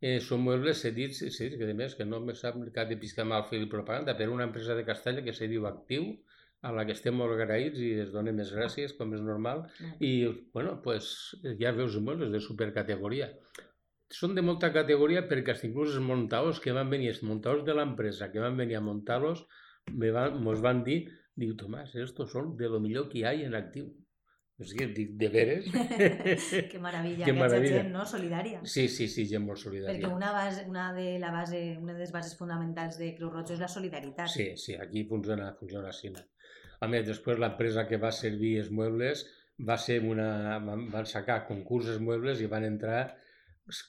eh, 0.00 0.18
són 0.20 0.42
mobles 0.42 0.82
cedits, 0.82 1.22
sí, 1.36 1.50
que 1.58 1.70
a 1.70 1.74
més 1.74 1.94
que 1.94 2.04
no 2.04 2.20
me 2.20 2.34
sap 2.34 2.58
cap 2.74 2.88
de 2.88 2.96
piscar 2.96 3.24
mal 3.24 3.46
fer 3.50 3.62
propaganda, 3.68 4.16
per 4.16 4.28
una 4.28 4.44
empresa 4.50 4.74
de 4.74 4.84
Castella 4.84 5.22
que 5.22 5.32
se 5.32 5.46
diu 5.46 5.66
Actiu, 5.66 6.16
a 6.66 6.72
la 6.74 6.84
que 6.86 6.94
estem 6.96 7.16
molt 7.20 7.34
agraïts 7.36 7.80
i 7.82 7.90
es 8.04 8.12
donen 8.14 8.38
més 8.40 8.52
gràcies, 8.56 8.94
com 8.98 9.14
és 9.16 9.22
normal. 9.24 9.64
I, 10.00 10.12
bueno, 10.54 10.76
pues, 10.84 11.10
ja 11.60 11.74
veus 11.76 11.98
mobles 12.08 12.32
de 12.32 12.42
supercategoria. 12.48 13.30
Són 14.16 14.34
de 14.38 14.42
molta 14.46 14.70
categoria 14.74 15.24
perquè 15.30 15.54
inclús 15.68 15.94
els 15.94 16.06
muntados 16.08 16.60
que 16.62 16.74
van 16.76 16.90
venir, 16.90 17.12
els 17.12 17.22
muntados 17.26 17.64
de 17.66 17.74
l'empresa 17.74 18.30
que 18.32 18.42
van 18.42 18.58
venir 18.58 18.78
a 18.78 18.84
muntar-los, 18.88 19.46
me 19.92 20.10
van, 20.14 20.40
mos 20.42 20.62
van 20.62 20.82
dir, 20.86 21.00
diu, 21.38 21.54
Tomàs, 21.58 21.94
estos 22.02 22.30
són 22.34 22.54
de 22.60 22.70
lo 22.72 22.82
millor 22.82 23.08
que 23.10 23.20
hi 23.20 23.24
ha 23.26 23.34
en 23.48 23.56
actiu. 23.58 23.90
O 24.56 24.64
sigui, 24.64 24.86
dic, 24.96 25.10
de 25.20 25.28
veres. 25.28 25.66
que 26.70 26.78
meravella, 26.80 27.26
que 27.26 27.34
meravella. 27.36 27.82
gent, 27.82 27.90
no? 27.92 28.06
Solidària. 28.08 28.62
Sí, 28.64 28.86
sí, 28.88 29.08
sí, 29.12 29.26
gent 29.28 29.44
molt 29.44 29.60
solidària. 29.60 29.98
Perquè 29.98 30.12
una, 30.14 30.30
base, 30.32 30.64
una, 30.70 30.86
de 30.96 31.18
la 31.20 31.32
base, 31.34 31.60
una 31.76 31.92
de 31.92 32.00
les 32.04 32.14
bases 32.14 32.38
fonamentals 32.38 32.96
de 33.02 33.10
Creu 33.18 33.34
Roja 33.34 33.52
és 33.52 33.60
la 33.60 33.68
solidaritat. 33.68 34.32
Sí, 34.32 34.48
sí, 34.62 34.78
aquí 34.80 35.04
funciona, 35.10 35.50
funciona 35.60 35.92
així. 35.92 36.14
A 36.80 36.88
més, 36.88 37.04
després 37.04 37.40
l'empresa 37.42 37.84
que 37.90 38.00
va 38.00 38.14
servir 38.16 38.54
els 38.62 38.72
muebles 38.72 39.26
va 39.68 39.76
ser 39.80 40.00
una... 40.04 40.56
van 40.64 41.08
sacar 41.08 41.42
concursos 41.48 42.00
muebles 42.00 42.40
i 42.40 42.48
van 42.48 42.64
entrar 42.64 43.04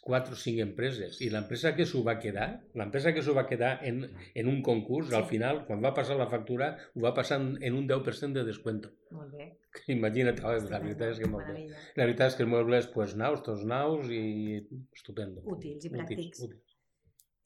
quatre 0.02 0.34
o 0.34 0.40
cinc 0.40 0.62
empreses. 0.64 1.20
I 1.22 1.30
l'empresa 1.34 1.74
que 1.78 1.86
s'ho 1.90 2.04
va 2.06 2.18
quedar 2.22 2.48
l'empresa 2.80 3.14
que 3.14 3.24
s'ho 3.26 3.36
va 3.38 3.46
quedar 3.50 3.78
en, 3.86 4.04
en 4.34 4.50
un 4.50 4.62
concurs 4.66 5.12
sí. 5.12 5.16
al 5.20 5.28
final, 5.30 5.64
quan 5.68 5.84
va 5.84 5.94
passar 5.98 6.18
la 6.18 6.30
factura 6.32 6.72
ho 6.96 7.04
va 7.06 7.14
passar 7.18 7.40
en 7.42 7.78
un 7.78 7.88
10% 7.90 8.34
de 8.40 8.46
descuento. 8.48 8.94
Molt 9.12 9.36
bé. 9.38 9.52
Imagina't, 9.98 10.42
la 10.42 10.82
veritat 10.82 11.14
és 11.14 11.22
que 11.22 11.30
molt 11.30 11.52
bé. 11.52 11.68
La 12.00 12.08
veritat 12.08 12.34
és 12.34 12.40
que 12.40 12.48
els 12.48 12.54
muebles, 12.54 12.90
pues, 12.94 13.14
naus, 13.20 13.44
tots 13.46 13.66
naus 13.68 14.10
i 14.10 14.64
estupendo. 14.96 15.46
Útils 15.46 15.86
i 15.86 15.94
pràctics. 15.94 16.42
útils, 16.42 16.44
útils. 16.50 16.78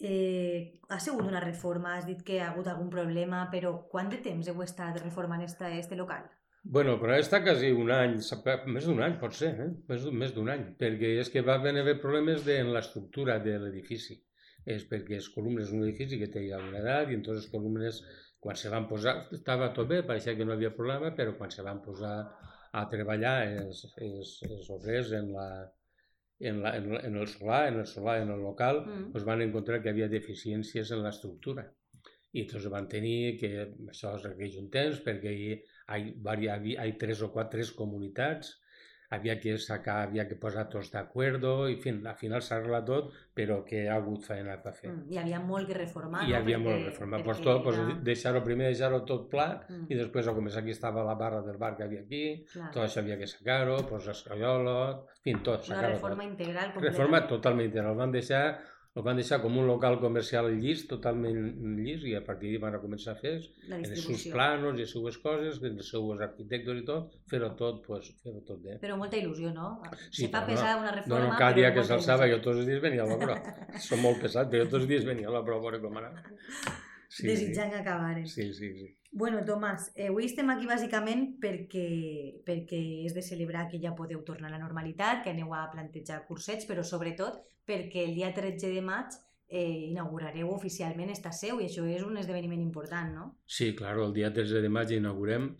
Eh, 0.01 0.79
ha 0.89 0.97
sigut 0.99 1.27
una 1.29 1.39
reforma, 1.43 1.95
has 1.95 2.07
dit 2.07 2.23
que 2.25 2.39
ha 2.41 2.49
hagut 2.49 2.67
algun 2.71 2.89
problema, 2.89 3.43
però 3.51 3.75
quant 3.91 4.09
de 4.09 4.17
temps 4.25 4.47
heu 4.49 4.63
estat 4.65 4.97
reformant 5.03 5.43
esta, 5.45 5.69
este 5.77 5.99
local? 5.99 6.25
Bueno, 6.63 6.99
però 7.01 7.15
està 7.17 7.39
quasi 7.41 7.71
un 7.73 7.89
any, 7.89 8.19
més 8.69 8.85
d'un 8.85 8.99
any 9.01 9.15
pot 9.21 9.33
ser, 9.33 9.49
eh? 9.63 9.69
més, 9.89 10.03
més 10.23 10.33
d'un 10.35 10.49
any, 10.53 10.67
perquè 10.81 11.15
és 11.21 11.31
que 11.33 11.41
va 11.41 11.55
haver 11.57 11.95
problemes 12.03 12.45
de, 12.45 12.59
en 12.61 12.69
l'estructura 12.75 13.39
de 13.41 13.57
l'edifici. 13.63 14.19
És 14.69 14.85
perquè 14.85 15.17
les 15.17 15.29
columnes 15.33 15.71
d'un 15.71 15.81
edifici 15.87 16.19
que 16.21 16.29
té 16.29 16.43
ja 16.45 16.61
una 16.61 16.77
edat 16.83 17.09
i 17.09 17.17
entonces 17.17 17.47
les 17.47 17.51
columnes, 17.55 18.03
quan 18.39 18.59
se 18.61 18.69
van 18.69 18.85
posar, 18.87 19.15
estava 19.33 19.71
tot 19.73 19.89
bé, 19.89 20.03
pareixia 20.05 20.35
que 20.37 20.45
no 20.45 20.53
havia 20.53 20.69
problema, 20.75 21.09
però 21.17 21.33
quan 21.37 21.49
se 21.49 21.65
van 21.65 21.81
posar 21.81 22.13
a 22.77 22.85
treballar 22.93 23.35
els, 23.47 23.81
els, 23.97 24.37
els 24.45 24.69
obrers 24.77 25.11
en 25.17 25.33
la, 25.33 25.49
en, 26.39 26.61
la, 26.61 26.75
en, 26.77 26.93
en 27.09 27.17
el 27.23 27.27
solar, 27.27 27.67
en 27.73 27.79
el 27.79 27.87
solar, 27.87 28.19
en 28.21 28.29
el 28.29 28.45
local, 28.45 28.85
mm. 28.85 29.11
pues 29.11 29.25
van 29.25 29.41
encontrar 29.41 29.81
que 29.81 29.89
havia 29.89 30.09
deficiències 30.13 30.93
en 30.93 31.01
l'estructura. 31.05 31.65
I 32.37 32.45
tots 32.47 32.69
van 32.71 32.87
tenir 32.87 33.37
que 33.41 33.51
això 33.89 34.13
es 34.15 34.29
requeix 34.29 34.61
un 34.61 34.69
temps 34.71 35.01
perquè 35.03 35.33
hi 35.35 35.53
hi 35.89 36.49
ha, 36.49 36.57
hi 36.57 36.77
ha 36.77 36.89
tres 36.99 37.21
o 37.21 37.31
quatre 37.33 37.65
comunitats 37.77 38.57
havia 39.11 39.35
que 39.39 39.57
sacar, 39.59 39.97
havia 40.07 40.23
que 40.27 40.37
posar 40.39 40.63
tots 40.71 40.89
d'acord, 40.93 41.43
i 41.69 41.75
fin, 41.83 41.99
al 42.07 42.15
final 42.15 42.43
s'ha 42.45 42.57
arreglat 42.57 42.85
tot, 42.87 43.09
però 43.35 43.57
que 43.67 43.83
ha 43.89 43.97
hagut 43.99 44.23
feina 44.23 44.55
per 44.63 44.71
fer. 44.77 44.87
Mm, 44.91 45.09
hi 45.11 45.19
havia 45.19 45.41
molt 45.43 45.67
que 45.67 45.75
reformar, 45.75 46.23
Hi 46.27 46.35
havia 46.37 46.55
perquè, 46.55 46.63
molt 46.63 46.79
que 46.79 46.93
reformar. 46.93 47.19
Pues 47.27 47.41
tot, 47.43 47.59
pues, 47.65 47.81
deixar-ho 48.07 48.43
primer, 48.45 48.69
deixar-ho 48.71 49.01
tot 49.09 49.27
pla, 49.33 49.49
mm. 49.67 49.89
i 49.91 49.99
després 49.99 50.31
a 50.31 50.35
començar 50.37 50.63
aquí 50.63 50.71
estava 50.71 51.03
la 51.03 51.17
barra 51.19 51.41
del 51.43 51.59
bar 51.59 51.73
que 51.75 51.83
havia 51.83 52.05
aquí, 52.05 52.23
Clar. 52.53 52.71
tot 52.71 52.85
això 52.85 53.03
havia 53.03 53.19
que 53.19 53.27
sacar-ho, 53.27 53.81
pues 53.89 54.07
escaiola, 54.15 54.77
en 55.01 55.23
fi, 55.25 55.35
tot, 55.43 55.67
sacar-ho 55.67 55.89
Una 55.89 55.95
reforma 55.97 56.23
tot. 56.23 56.31
integral. 56.31 56.73
Reforma 56.87 57.25
totalment 57.27 57.67
integral. 57.67 57.99
Van 57.99 58.15
deixar 58.15 58.45
el 58.91 59.03
van 59.05 59.15
deixar 59.15 59.37
com 59.39 59.53
un 59.55 59.67
local 59.69 59.95
comercial 60.01 60.49
llis, 60.51 60.81
totalment 60.89 61.37
llis, 61.77 62.03
i 62.09 62.15
a 62.17 62.21
partir 62.25 62.49
d'ahir 62.49 62.59
van 62.63 62.75
a 62.75 62.81
començar 62.81 63.13
a 63.13 63.19
fer 63.21 63.31
els 63.37 63.93
seus 64.03 64.25
planos 64.33 64.75
i 64.75 64.83
les 64.83 64.91
seues 64.91 65.19
coses, 65.23 65.61
els 65.69 65.91
seus 65.93 66.23
arquitectes 66.27 66.81
i 66.81 66.85
tot, 66.89 67.15
fer-ho 67.31 67.53
tot, 67.61 67.79
pues, 67.87 68.11
fer-ho 68.25 68.43
tot 68.49 68.59
bé. 68.65 68.77
Però 68.83 68.99
molta 68.99 69.15
il·lusió, 69.21 69.53
no? 69.55 69.71
Sí, 70.09 70.25
Se 70.25 70.31
fa 70.35 70.43
pesar 70.49 70.75
una 70.81 70.91
reforma, 70.97 71.23
no, 71.23 71.31
no, 71.31 71.39
cada 71.39 71.55
dia 71.61 71.71
que 71.71 71.87
s'alçava 71.87 72.27
jo 72.33 72.41
tots 72.43 72.65
els 72.65 72.67
dies 72.67 72.83
venia 72.83 73.07
a 73.07 73.09
l'obra. 73.13 73.39
Som 73.87 74.03
molt 74.03 74.19
pesat, 74.27 74.51
però 74.51 74.65
jo 74.65 74.73
tots 74.73 74.83
els 74.83 74.91
dies 74.91 75.07
venia 75.07 75.31
a 75.31 75.35
l'obra 75.37 75.55
a 75.55 75.63
veure 75.63 75.79
com 75.85 76.01
anava. 76.03 76.25
Sí, 77.11 77.27
Desitjant 77.27 77.73
sí. 77.73 77.77
acabar. 77.77 78.27
Sí, 78.27 78.53
sí, 78.53 78.71
sí. 78.77 78.89
Bueno, 79.11 79.41
Tomàs, 79.43 79.89
eh, 79.95 80.07
avui 80.07 80.29
estem 80.29 80.47
aquí 80.53 80.69
bàsicament 80.69 81.25
perquè, 81.43 81.87
perquè 82.47 82.79
és 83.03 83.11
de 83.11 83.23
celebrar 83.25 83.65
que 83.67 83.81
ja 83.83 83.91
podeu 83.97 84.21
tornar 84.23 84.47
a 84.47 84.53
la 84.53 84.61
normalitat, 84.61 85.19
que 85.25 85.33
aneu 85.33 85.51
a 85.53 85.65
plantejar 85.73 86.21
cursets, 86.29 86.63
però 86.69 86.85
sobretot 86.87 87.41
perquè 87.67 88.05
el 88.07 88.15
dia 88.15 88.31
13 88.37 88.71
de 88.71 88.85
maig 88.87 89.19
eh, 89.51 89.89
inaugurareu 89.91 90.53
oficialment 90.55 91.11
esta 91.11 91.33
seu 91.35 91.59
i 91.59 91.67
això 91.67 91.83
és 91.83 92.07
un 92.07 92.15
esdeveniment 92.23 92.63
important, 92.63 93.11
no? 93.17 93.27
Sí, 93.43 93.73
clar, 93.75 93.97
el 93.99 94.15
dia 94.15 94.31
13 94.31 94.63
de 94.63 94.71
maig 94.71 94.95
inaugurem. 94.95 95.51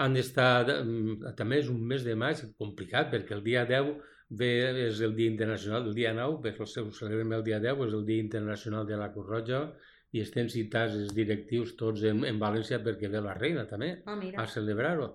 Han 0.00 0.16
d'estar, 0.16 0.64
mm, 0.80 1.36
també 1.36 1.60
és 1.60 1.68
un 1.68 1.84
mes 1.84 2.02
de 2.08 2.16
maig 2.16 2.40
complicat 2.56 3.12
perquè 3.12 3.36
el 3.36 3.44
dia 3.44 3.68
10 3.68 3.92
ve, 4.30 4.54
és 4.88 5.00
el 5.04 5.12
Dia 5.14 5.28
Internacional, 5.28 5.84
el 5.84 5.94
dia 5.94 6.16
9, 6.16 6.40
perquè 6.42 6.64
el 6.64 6.72
seu 6.72 6.88
celebrem 6.96 7.36
el 7.36 7.44
dia 7.44 7.60
10, 7.60 7.84
és 7.84 7.92
el 7.92 8.06
Dia 8.08 8.24
Internacional 8.24 8.88
de 8.88 8.96
la 8.96 9.12
Cruz 9.12 9.28
Roja, 9.28 9.66
i 10.14 10.22
estem 10.22 10.48
citats 10.52 10.94
els 10.94 11.12
directius 11.14 11.74
tots 11.78 12.04
en, 12.06 12.22
en 12.28 12.38
València 12.38 12.78
perquè 12.82 13.10
ve 13.10 13.22
la 13.24 13.34
reina 13.34 13.66
també 13.70 13.96
oh, 14.06 14.18
a 14.38 14.46
celebrar-ho. 14.50 15.10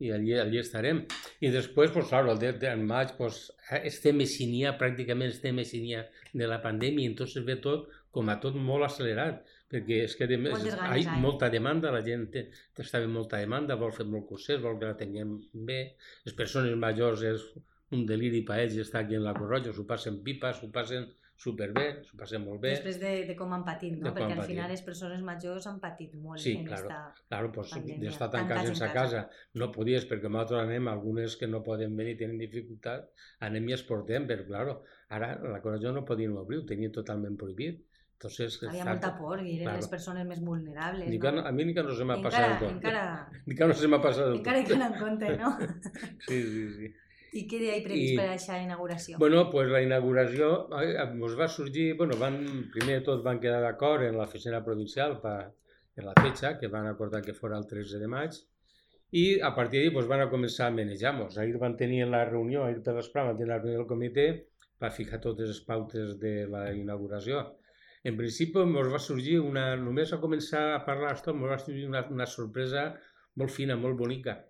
I 0.00 0.14
allí, 0.16 0.32
allí 0.40 0.56
estarem. 0.56 1.02
I 1.44 1.50
després, 1.52 1.90
pues, 1.92 2.06
claro, 2.08 2.32
el 2.32 2.38
10 2.40 2.58
de 2.62 2.70
maig, 2.80 3.10
pues, 3.18 3.42
este 3.84 4.14
messinia, 4.16 4.72
pràcticament 4.80 5.28
este 5.28 5.52
messinia 5.52 6.06
de 6.32 6.48
la 6.48 6.56
pandèmia, 6.64 7.04
i 7.04 7.10
entonces 7.12 7.44
ve 7.44 7.58
tot 7.60 7.90
com 8.10 8.30
a 8.32 8.38
tot 8.42 8.56
molt 8.56 8.86
accelerat, 8.88 9.44
perquè 9.70 10.00
és 10.06 10.16
que 10.18 10.26
de 10.26 10.38
més, 10.40 10.64
hi 10.64 10.72
ha 10.72 11.18
molta 11.20 11.50
demanda, 11.52 11.92
la 11.94 12.00
gent 12.06 12.26
té, 12.32 12.46
està 12.82 13.02
bé 13.04 13.10
molta 13.12 13.38
demanda, 13.44 13.76
vol 13.78 13.92
fer 13.94 14.08
molt 14.08 14.26
cursers, 14.30 14.62
vol 14.64 14.80
que 14.80 14.88
la 14.88 14.96
tinguem 14.98 15.36
bé, 15.68 15.80
les 16.24 16.38
persones 16.38 16.74
majors 16.80 17.22
és 17.28 17.44
un 17.94 18.06
deliri 18.08 18.40
per 18.46 18.58
ells 18.64 18.80
estar 18.82 19.04
aquí 19.04 19.18
en 19.18 19.26
la 19.26 19.36
Cruz 19.36 19.52
Roja, 19.52 19.76
s'ho 19.76 19.86
passen 19.86 20.22
pipa, 20.26 20.54
s'ho 20.56 20.72
passen 20.74 21.06
superbé, 21.40 21.86
s'ho 22.04 22.18
passem 22.20 22.42
molt 22.44 22.60
bé. 22.60 22.74
Després 22.74 22.98
de, 23.00 23.10
de 23.30 23.36
com 23.38 23.52
han 23.56 23.62
patit, 23.64 23.96
no? 23.96 24.12
Perquè 24.16 24.36
al 24.36 24.42
final 24.44 24.68
les 24.72 24.82
persones 24.84 25.22
majors 25.24 25.68
han 25.70 25.78
patit 25.80 26.12
molt 26.20 26.42
sí, 26.42 26.52
en 26.58 26.66
claro, 26.68 26.88
esta 26.90 27.26
claro, 27.32 27.52
pues, 27.54 27.72
pandèmia. 27.72 28.02
d'estar 28.04 28.28
tancats 28.34 28.72
en 28.72 28.76
sa 28.78 28.90
casa. 28.92 29.22
No 29.60 29.70
podies, 29.72 30.04
perquè 30.10 30.28
nosaltres 30.28 30.66
anem, 30.66 30.90
algunes 30.92 31.38
que 31.40 31.48
no 31.48 31.62
poden 31.64 31.96
venir, 31.96 32.18
tenen 32.20 32.40
dificultat, 32.40 33.08
anem 33.48 33.70
i 33.72 33.76
exportem, 33.78 34.28
però, 34.28 34.44
claro, 34.50 34.76
ara 35.16 35.32
la 35.40 35.62
Coració 35.64 35.94
no 35.96 36.04
podien 36.04 36.36
obrir, 36.36 36.60
ho 36.60 36.68
tenien 36.68 36.92
totalment 36.92 37.40
prohibit. 37.40 37.86
Entonces, 38.20 38.60
Había 38.68 38.84
molta 38.84 39.14
por 39.16 39.40
i 39.40 39.54
eren 39.54 39.64
claro. 39.64 39.80
les 39.80 39.86
persones 39.88 40.26
més 40.28 40.40
vulnerables. 40.44 41.08
Ni 41.08 41.18
que, 41.18 41.30
no? 41.32 41.40
A 41.40 41.52
mi 41.56 41.64
ni 41.64 41.72
que 41.72 41.84
no 41.86 41.94
se 41.96 42.04
m'ha 42.04 42.18
passat 42.20 42.58
tot. 42.60 42.74
Encara... 42.74 43.04
Ni 43.48 43.56
que 43.56 43.68
no 43.70 43.72
se 43.72 43.88
m'ha 43.88 44.00
passat 44.04 44.34
Encara 44.36 44.60
hi 44.60 44.66
queda 44.68 44.90
en 44.90 44.98
compte, 45.00 45.30
no? 45.40 45.54
sí, 46.28 46.42
sí, 46.50 46.66
sí. 46.74 46.90
I 47.32 47.44
què 47.46 47.60
hi 47.62 47.68
ha 47.70 47.78
previst 47.84 48.12
I, 48.12 48.16
per 48.18 48.24
a 48.26 48.30
aquesta 48.32 48.58
inauguració? 48.58 49.18
Bueno, 49.22 49.44
pues 49.52 49.68
la 49.70 49.80
inauguració 49.84 50.50
ens 50.80 51.36
va 51.38 51.46
sorgir, 51.48 51.92
bueno, 51.98 52.16
van, 52.18 52.38
primer 52.74 52.98
de 52.98 53.04
tot 53.06 53.22
van 53.26 53.38
quedar 53.42 53.60
d'acord 53.62 54.06
en 54.06 54.18
l'oficina 54.18 54.62
provincial 54.66 55.18
per, 55.22 55.36
per 55.94 56.06
la 56.06 56.14
fecha, 56.18 56.56
que 56.58 56.70
van 56.72 56.88
acordar 56.90 57.22
que 57.26 57.36
fora 57.36 57.60
el 57.60 57.68
13 57.70 58.02
de 58.02 58.10
maig, 58.10 58.40
i 59.22 59.24
a 59.46 59.52
partir 59.54 59.78
d'ahir 59.78 59.94
pues, 59.94 60.10
van 60.10 60.24
a 60.24 60.28
començar 60.32 60.66
a 60.68 60.74
manejar-nos. 60.74 61.38
Ahir 61.38 61.58
van 61.62 61.78
tenir 61.78 62.02
la 62.10 62.24
reunió, 62.26 62.64
ahir 62.66 62.82
per 62.86 62.96
l'esprà 62.98 63.26
van 63.28 63.38
tenir 63.38 63.52
la 63.52 63.62
reunió 63.62 63.82
del 63.82 63.90
comitè 63.90 64.26
per 64.80 64.92
ficar 64.96 65.22
totes 65.22 65.50
les 65.54 65.62
pautes 65.66 66.18
de 66.18 66.34
la 66.50 66.66
inauguració. 66.74 67.46
En 68.02 68.16
principi 68.18 68.62
ens 68.64 68.90
va 68.90 69.02
sorgir 69.02 69.38
una, 69.44 69.74
només 69.78 70.14
a 70.14 70.22
començar 70.22 70.70
a 70.74 70.84
parlar 70.86 71.14
esto, 71.14 71.34
ens 71.36 71.50
va 71.54 71.58
sorgir 71.62 71.86
una, 71.86 72.06
una 72.10 72.26
sorpresa 72.26 72.88
molt 73.38 73.54
fina, 73.54 73.76
molt 73.78 73.98
bonica 73.98 74.40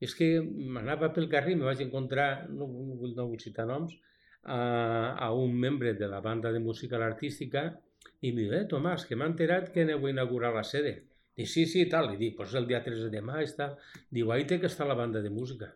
és 0.00 0.14
que 0.16 0.30
m'anava 0.40 1.10
pel 1.14 1.28
carrer 1.32 1.54
i 1.54 1.58
me 1.60 1.68
vaig 1.68 1.82
encontrar, 1.84 2.30
no, 2.48 2.66
no, 2.66 2.96
vull, 3.00 3.12
no 3.16 3.28
vull 3.28 3.42
citar 3.42 3.66
noms, 3.68 3.96
a, 4.42 5.16
a 5.20 5.32
un 5.36 5.52
membre 5.52 5.92
de 5.94 6.08
la 6.08 6.20
banda 6.24 6.52
de 6.52 6.60
música 6.60 6.96
artística 7.04 7.66
i 8.20 8.30
em 8.32 8.36
diu, 8.36 8.52
eh, 8.56 8.64
Tomàs, 8.68 9.04
que 9.08 9.16
m'ha 9.16 9.28
enterat 9.28 9.68
que 9.74 9.84
aneu 9.84 10.06
a 10.06 10.12
inaugurar 10.12 10.54
la 10.54 10.64
sede. 10.64 10.94
Dic, 11.36 11.48
sí, 11.48 11.66
sí, 11.66 11.84
tal. 11.88 12.10
Li 12.10 12.18
dic, 12.20 12.36
pues 12.36 12.54
el 12.58 12.66
dia 12.68 12.82
3 12.84 13.06
de 13.12 13.22
maig, 13.24 13.52
tal. 13.56 13.76
Diu, 14.12 14.32
ahí 14.32 14.46
té 14.48 14.58
que 14.60 14.68
està 14.68 14.88
la 14.88 14.96
banda 14.98 15.22
de 15.24 15.30
música. 15.32 15.70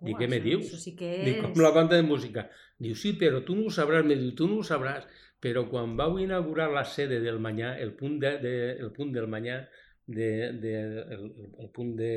Dic, 0.00 0.16
què 0.18 0.28
me 0.28 0.40
dius? 0.44 0.66
Això 0.66 0.80
sí 0.80 0.94
que 0.98 1.10
és... 1.18 1.24
Dic, 1.28 1.42
com 1.42 1.64
la 1.64 1.72
banda 1.74 1.98
de 1.98 2.06
música. 2.06 2.46
Diu, 2.80 2.96
sí, 2.98 3.12
però 3.20 3.42
tu 3.46 3.56
no 3.58 3.68
ho 3.68 3.74
sabràs. 3.74 4.06
Me 4.08 4.16
diu, 4.18 4.32
tu 4.38 4.48
no 4.50 4.60
ho 4.60 4.66
sabràs. 4.66 5.04
Però 5.42 5.66
quan 5.68 5.96
vau 5.98 6.16
inaugurar 6.22 6.70
la 6.72 6.84
sede 6.88 7.20
del 7.20 7.40
Manyà, 7.42 7.74
el 7.82 7.92
punt, 7.98 8.18
de, 8.22 8.36
de, 8.42 8.54
el 8.78 8.92
punt 8.96 9.12
del 9.14 9.28
Manyà, 9.30 9.58
de, 10.06 10.30
de, 10.62 10.74
el, 11.16 11.28
el 11.64 11.70
punt 11.74 11.92
de, 11.98 12.12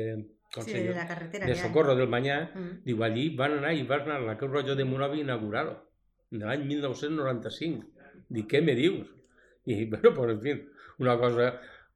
sí, 0.64 0.72
de 0.72 0.94
la 0.94 1.06
carretera 1.06 1.46
de 1.46 1.54
Socorro 1.58 1.94
del 1.98 2.08
Manyà, 2.08 2.38
mm. 2.46 2.78
diu, 2.86 3.02
allí 3.04 3.28
van 3.36 3.58
anar 3.58 3.74
i 3.76 3.84
van 3.88 4.06
anar 4.06 4.20
a 4.22 4.26
la 4.30 4.36
Creu 4.40 4.52
Roja 4.52 4.76
de 4.78 4.86
Monòvia 4.88 5.22
a 5.22 5.26
inaugurar-ho, 5.26 5.76
l'any 6.40 6.64
1995. 6.70 7.84
Dic, 8.36 8.48
què 8.50 8.62
me 8.64 8.76
dius? 8.78 9.10
I, 9.66 9.84
bueno, 9.92 10.14
pues, 10.14 10.32
en 10.36 10.40
fin, 10.40 10.62
una 10.98 11.18
cosa, 11.18 11.50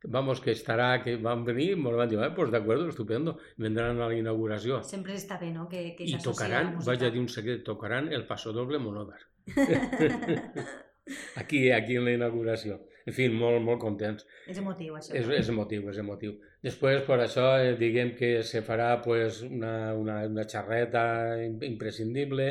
vamos, 0.05 0.41
que 0.41 0.53
estarà, 0.53 0.91
que 1.05 1.17
van 1.17 1.47
venir, 1.47 1.73
ens 1.79 1.97
van 2.03 2.11
dir, 2.11 2.21
eh, 2.21 2.31
pues 2.37 2.51
de 2.51 2.61
acuerdo, 2.61 2.89
estupendo, 2.89 3.39
vendran 3.57 4.01
a 4.01 4.11
la 4.11 4.19
inauguració. 4.19 4.83
Sempre 4.85 5.17
està 5.17 5.41
bé, 5.41 5.55
no?, 5.55 5.69
que, 5.71 5.95
que 5.97 6.09
I 6.09 6.21
tocaran, 6.25 6.77
vaig 6.87 7.07
a 7.07 7.11
dir 7.11 7.23
un 7.23 7.31
secret, 7.33 7.65
tocaran 7.67 8.13
el 8.13 8.27
Paso 8.29 8.53
Doble 8.57 8.83
Monòvar. 8.83 9.21
aquí, 11.41 11.71
aquí 11.71 11.97
en 11.97 12.05
la 12.05 12.19
inauguració 12.19 12.83
en 13.07 13.17
fi, 13.17 13.29
molt, 13.33 13.63
molt 13.65 13.81
contents. 13.83 14.27
És 14.51 14.59
emotiu, 14.61 14.97
això. 14.99 15.15
És, 15.17 15.29
és 15.41 15.53
emotiu, 15.53 15.87
és 15.93 16.01
emotiu. 16.03 16.35
Després, 16.65 17.05
per 17.07 17.21
això, 17.25 17.47
eh, 17.61 17.77
diguem 17.81 18.13
que 18.19 18.35
se 18.45 18.61
farà 18.67 18.91
pues, 19.05 19.41
una, 19.47 19.95
una, 19.97 20.21
una 20.29 20.45
xarreta 20.49 21.05
imprescindible, 21.47 22.51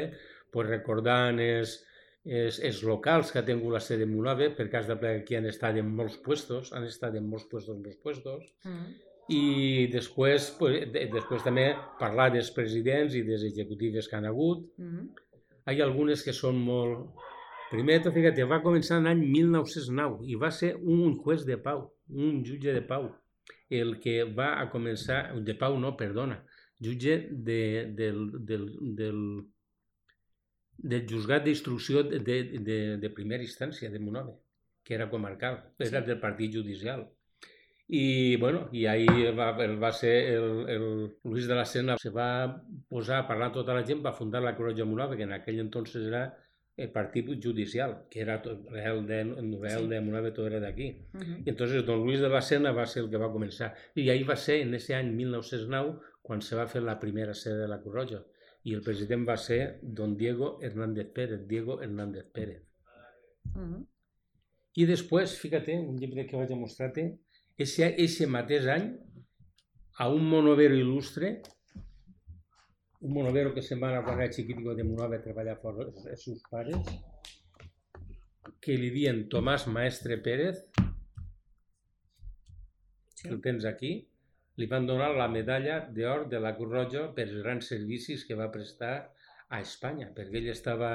pues, 0.51 0.69
recordant 0.69 1.41
els, 1.43 1.75
els, 2.25 2.57
els 2.65 2.81
locals 2.87 3.31
que 3.31 3.41
ha 3.41 3.45
tingut 3.45 3.75
la 3.75 3.83
sede 3.83 4.07
Monove, 4.09 4.49
per 4.57 4.69
cas 4.73 4.89
de 4.89 4.97
ple 4.99 5.19
aquí 5.19 5.37
han 5.37 5.47
estat 5.49 5.77
en 5.77 5.93
molts 5.95 6.17
puestos, 6.25 6.73
han 6.73 6.89
estat 6.89 7.15
en 7.19 7.29
molts 7.29 7.45
puestos, 7.51 7.75
en 7.75 7.85
molts 7.85 8.01
puestos, 8.01 8.49
mm. 8.65 8.89
i 9.35 9.43
després, 9.93 10.51
pues, 10.59 10.81
de, 10.93 11.05
després 11.13 11.45
també 11.45 11.69
parlar 12.01 12.31
dels 12.33 12.49
presidents 12.55 13.15
i 13.15 13.25
des 13.27 13.45
executives 13.51 14.09
que 14.09 14.17
han 14.17 14.29
hagut. 14.29 14.65
Mm. 14.81 15.09
Hi 15.69 15.83
ha 15.83 15.85
algunes 15.85 16.25
que 16.25 16.33
són 16.33 16.57
molt, 16.65 17.21
Primer 17.69 17.99
tot, 18.01 18.15
fíjate, 18.15 18.45
va 18.49 18.63
començar 18.65 18.97
l'any 19.03 19.19
1909 19.29 20.25
i 20.25 20.37
va 20.41 20.49
ser 20.49 20.71
un 20.79 21.13
juez 21.21 21.45
de 21.45 21.57
pau, 21.61 21.83
un 22.09 22.39
jutge 22.45 22.73
de 22.73 22.81
pau, 22.81 23.11
el 23.69 23.99
que 24.01 24.23
va 24.39 24.55
a 24.57 24.65
començar, 24.73 25.19
de 25.45 25.53
pau 25.53 25.77
no, 25.77 25.93
perdona, 25.99 26.39
jutge 26.81 27.19
de, 27.29 27.59
del, 27.99 28.23
del, 28.49 28.65
del, 28.97 29.21
del 30.93 31.05
juzgat 31.13 31.45
d'instrucció 31.45 32.03
de, 32.09 32.23
de, 32.25 32.39
de, 32.57 32.79
de 33.05 33.13
primera 33.13 33.45
instància 33.45 33.93
de 33.93 34.01
Monove, 34.01 34.39
que 34.83 34.97
era 34.97 35.09
comarcal, 35.13 35.61
era 35.77 36.01
del 36.01 36.19
partit 36.19 36.57
judicial. 36.57 37.05
I, 37.89 38.35
bueno, 38.41 38.67
i 38.73 38.85
ahir 38.89 39.31
va, 39.37 39.51
va 39.53 39.89
ser 39.93 40.13
el, 40.33 40.51
el 40.69 40.83
Luis 41.23 41.47
de 41.49 41.55
la 41.57 41.65
Sena, 41.65 42.01
se 42.01 42.09
va 42.13 42.29
posar 42.89 43.21
a 43.21 43.27
parlar 43.29 43.53
tota 43.53 43.77
la 43.77 43.85
gent, 43.85 44.01
va 44.05 44.17
fundar 44.17 44.41
la 44.41 44.57
Creu 44.57 44.73
de 44.77 44.85
Monove, 44.85 45.17
que 45.17 45.25
en 45.29 45.33
aquell 45.37 45.61
entonces 45.61 46.05
era 46.05 46.27
el 46.81 46.91
partit 46.91 47.27
judicial, 47.43 48.05
que 48.09 48.21
era 48.21 48.41
tot, 48.41 48.67
el 48.71 49.05
de, 49.07 49.21
el 49.21 49.51
sí. 49.69 49.87
de 49.87 50.01
Monave, 50.01 50.31
tot 50.31 50.47
era 50.47 50.59
d'aquí. 50.59 50.89
Uh 51.13 51.19
-huh. 51.19 51.37
I 51.45 51.49
entonces 51.49 51.85
don 51.85 52.03
Luis 52.05 52.19
de 52.19 52.29
la 52.29 52.41
Sena 52.41 52.71
va 52.71 52.85
ser 52.85 53.03
el 53.03 53.09
que 53.09 53.17
va 53.17 53.31
començar. 53.31 53.73
I 53.95 54.09
ahí 54.09 54.23
va 54.23 54.35
ser, 54.35 54.61
en 54.61 54.73
ese 54.73 54.95
any 54.95 55.11
1909, 55.11 55.99
quan 56.21 56.41
se 56.41 56.55
va 56.55 56.67
fer 56.67 56.81
la 56.81 56.99
primera 56.99 57.33
sede 57.33 57.57
de 57.61 57.67
la 57.67 57.81
Cruz 57.81 57.95
Roja. 57.95 58.23
I 58.63 58.73
el 58.73 58.81
president 58.81 59.27
va 59.27 59.37
ser 59.37 59.79
don 59.81 60.17
Diego 60.17 60.59
Hernández 60.61 61.07
Pérez, 61.13 61.47
Diego 61.47 61.81
Hernández 61.81 62.25
Pérez. 62.31 62.61
Uh 63.55 63.61
-huh. 63.61 63.85
I 64.75 64.85
després, 64.85 65.39
fíjate, 65.39 65.73
un 65.79 65.97
llibre 65.97 66.25
que 66.25 66.37
vaig 66.37 66.51
a 66.51 66.55
mostrar-te, 66.55 67.19
ese, 67.57 67.95
ese 67.97 68.27
mateix 68.27 68.67
any, 68.67 68.97
a 69.97 70.07
un 70.07 70.29
monovero 70.29 70.75
il·lustre, 70.75 71.41
un 72.99 73.13
monovero 73.15 73.53
que 73.55 73.63
se'n 73.63 73.79
va 73.81 73.89
anar 73.93 74.03
quan 74.03 74.19
era 74.19 74.33
xiquitico 74.35 74.75
de 74.75 74.83
Monova 74.83 75.15
a 75.17 75.23
treballar 75.23 75.57
fora 75.61 75.87
els 75.87 76.23
seus 76.25 76.41
pares, 76.51 76.89
que 78.59 78.75
li 78.75 78.89
diuen 78.91 79.27
Tomàs 79.31 79.67
Maestre 79.71 80.17
Pérez, 80.25 80.65
sí. 83.15 83.23
que 83.23 83.33
el 83.35 83.41
tens 83.45 83.67
aquí, 83.69 83.93
li 84.59 84.67
van 84.67 84.87
donar 84.89 85.13
la 85.15 85.29
medalla 85.31 85.79
d'or 85.95 86.27
de 86.31 86.41
la 86.43 86.51
Cruz 86.57 86.73
Roja 86.73 87.05
per 87.15 87.29
els 87.29 87.39
grans 87.39 87.71
servicis 87.71 88.25
que 88.27 88.35
va 88.35 88.51
prestar 88.51 88.93
a 89.49 89.61
Espanya, 89.63 90.11
perquè 90.15 90.41
ell 90.41 90.51
estava 90.51 90.91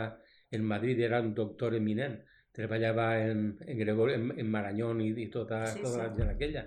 en 0.54 0.64
Madrid, 0.68 1.00
era 1.00 1.22
un 1.24 1.32
doctor 1.34 1.74
eminent, 1.74 2.18
treballava 2.54 3.06
en, 3.24 3.46
en, 3.64 3.78
Gregor, 3.78 4.12
en, 4.12 4.28
en 4.38 4.50
Marañón 4.50 5.00
i, 5.02 5.08
i 5.24 5.30
tota, 5.32 5.64
sí, 5.72 5.80
tota 5.80 5.94
sí. 5.94 6.02
la 6.02 6.10
gent 6.18 6.34
aquella. 6.34 6.66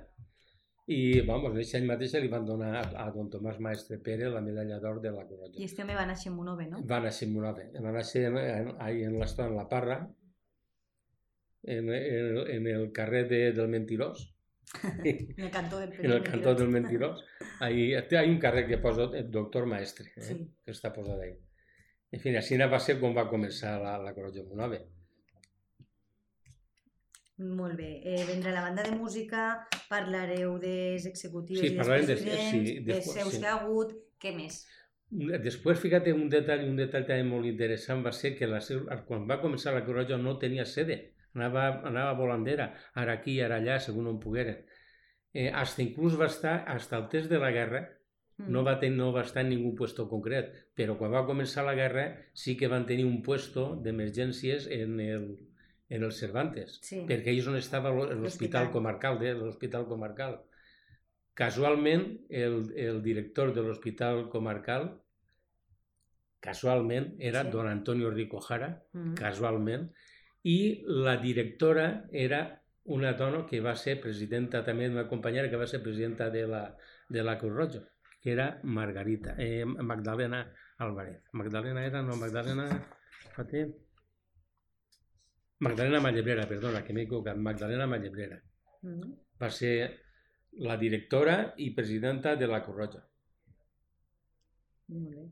I, 0.88 1.20
vamos, 1.28 1.52
aquest 1.52 1.76
any 1.76 1.86
mateix 1.90 2.14
li 2.16 2.30
van 2.32 2.46
donar 2.48 2.70
a, 2.80 2.84
a 3.04 3.08
don 3.12 3.28
Tomàs 3.32 3.58
Maestre 3.60 3.98
Pere 4.04 4.30
la 4.32 4.40
medalla 4.40 4.78
d'or 4.80 5.02
de 5.04 5.12
la 5.12 5.26
Corona. 5.28 5.52
I 5.60 5.66
este 5.68 5.84
home 5.84 5.98
va 5.98 6.06
néixer 6.08 6.30
en 6.32 6.38
Monove, 6.38 6.70
no? 6.72 6.80
Va 6.88 7.02
néixer 7.04 7.28
en 7.28 7.34
Monove. 7.34 7.66
Va 7.84 7.92
néixer 7.92 8.24
en, 8.30 8.38
en, 8.40 8.72
en 9.10 9.18
l'estona 9.20 9.50
en 9.52 9.58
la 9.60 9.68
Parra, 9.68 9.98
en, 11.64 11.92
en, 11.92 12.38
en 12.56 12.68
el 12.72 12.92
carrer 12.96 13.26
de, 13.28 13.42
del 13.58 13.68
Mentirós. 13.68 14.30
en 15.04 15.36
el 15.38 15.52
cantó 15.52 15.80
del, 15.80 15.92
en 16.06 16.12
el 16.12 16.24
cantó 16.24 16.56
del 16.56 16.70
Mentirós. 16.70 17.24
Ahí, 17.60 17.94
hay 17.94 18.30
un 18.30 18.40
carrer 18.40 18.68
que 18.68 18.78
posa 18.78 19.10
el 19.14 19.30
doctor 19.30 19.66
Maestre, 19.66 20.14
eh, 20.16 20.22
Sí. 20.22 20.40
que 20.64 20.72
està 20.72 20.94
posat 20.96 21.20
ahí. 21.20 21.36
En 22.16 22.24
fi, 22.24 22.32
així 22.40 22.56
va 22.64 22.80
ser 22.80 23.02
com 23.02 23.12
va 23.16 23.28
començar 23.28 23.76
la, 23.84 23.98
la 24.00 24.16
Corretja 24.16 24.48
Monove. 24.48 24.86
Molt 27.38 27.76
bé. 27.78 28.02
Eh, 28.04 28.24
vendrà 28.26 28.52
la 28.52 28.62
banda 28.66 28.82
de 28.84 28.96
música, 28.98 29.68
parlareu 29.90 30.56
dels 30.60 31.06
executius 31.06 31.60
Sí, 31.60 31.68
i 31.68 31.70
dels 31.70 31.78
parlarem 31.84 32.06
de- 32.08 32.16
presidents, 32.16 32.70
sí, 32.70 32.80
dels 32.88 33.12
seus 33.14 33.34
sí. 33.34 33.40
que 33.42 33.48
ha 33.48 33.54
hagut, 33.60 33.92
què 34.20 34.32
més? 34.36 34.64
Després, 35.10 35.80
fíjate, 35.80 36.12
un 36.14 36.28
detall, 36.30 36.66
un 36.68 36.76
detall 36.76 37.06
també 37.08 37.24
molt 37.24 37.46
interessant 37.46 38.02
va 38.04 38.12
ser 38.12 38.36
que 38.36 38.48
la, 38.50 38.60
seu- 38.60 38.88
quan 39.08 39.28
va 39.30 39.38
començar 39.42 39.74
la 39.74 39.84
Creu 39.86 39.96
Roja 40.02 40.18
no 40.18 40.38
tenia 40.38 40.66
sede, 40.66 41.14
anava, 41.34 41.68
anava 41.88 42.14
volandera, 42.18 42.74
ara 42.96 43.14
aquí, 43.14 43.40
ara 43.40 43.58
allà, 43.62 43.78
segons 43.80 44.10
on 44.10 44.20
pogueren. 44.20 44.66
Eh, 45.34 45.52
hasta 45.54 45.84
inclús 45.84 46.18
va 46.20 46.26
estar, 46.26 46.64
hasta 46.68 46.98
el 46.98 47.08
test 47.10 47.30
de 47.30 47.40
la 47.40 47.52
guerra, 47.52 47.94
Mm. 48.38 48.52
no 48.52 48.64
va, 48.64 48.80
ten, 48.80 48.96
no 48.98 49.12
va 49.12 49.22
estar 49.24 49.42
en 49.44 49.50
ningú 49.50 49.74
puesto 49.76 50.08
concret, 50.10 50.52
però 50.76 50.96
quan 50.98 51.12
va 51.12 51.26
començar 51.26 51.64
la 51.66 51.74
guerra 51.74 52.04
sí 52.34 52.56
que 52.56 52.68
van 52.68 52.86
tenir 52.86 53.04
un 53.06 53.24
puesto 53.24 53.76
d'emergències 53.82 54.68
en 54.70 55.00
el, 55.00 55.24
en 55.90 56.04
el 56.04 56.12
Cervantes, 56.12 56.80
Sí. 56.84 57.06
perquè 57.08 57.32
ells 57.32 57.48
on 57.48 57.56
estava 57.56 57.92
l'hospital 57.92 58.72
comarcal, 58.72 59.20
de 59.20 59.34
l'hospital 59.34 59.86
comarcal. 59.88 60.42
Casualment, 61.34 62.26
el, 62.30 62.74
el 62.76 63.02
director 63.04 63.54
de 63.54 63.62
l'hospital 63.62 64.28
comarcal, 64.30 65.02
casualment, 66.40 67.16
era 67.20 67.44
Sí. 67.44 67.50
don 67.52 67.68
Antonio 67.68 68.10
Rico 68.12 68.40
Jara, 68.42 68.84
Mm. 68.94 69.14
casualment, 69.16 69.92
i 70.44 70.84
la 70.88 71.18
directora 71.18 72.06
era 72.12 72.62
una 72.86 73.14
dona 73.14 73.46
que 73.46 73.60
va 73.60 73.76
ser 73.76 74.00
presidenta 74.00 74.64
també, 74.64 74.90
una 74.90 75.08
companyera 75.08 75.50
que 75.50 75.58
va 75.58 75.68
ser 75.68 75.82
presidenta 75.84 76.30
de 76.30 76.48
la, 76.48 76.76
de 77.10 77.24
la 77.24 77.38
Cruz 77.38 77.54
Roja, 77.54 77.82
que 78.22 78.32
era 78.32 78.60
Margarita, 78.64 79.36
eh, 79.38 79.66
Magdalena 79.66 80.54
Álvarez. 80.78 81.22
Magdalena 81.34 81.86
era, 81.86 82.02
no, 82.02 82.16
Magdalena... 82.16 82.88
Espérate. 83.30 83.87
Magdalena 85.66 86.02
Mallebrera, 86.04 86.46
perdona, 86.50 86.84
que 86.86 86.94
m'he 86.94 87.08
equivocat, 87.08 87.38
Magdalena 87.38 87.88
Mallebrera. 87.90 88.38
Mm. 88.84 89.16
Va 89.42 89.50
ser 89.54 89.74
la 90.68 90.78
directora 90.78 91.38
i 91.64 91.72
presidenta 91.78 92.36
de 92.36 92.48
la 92.50 92.62
Cruz 92.66 92.78
Roja. 92.78 93.04
Molt 94.94 95.12
bé. 95.16 95.26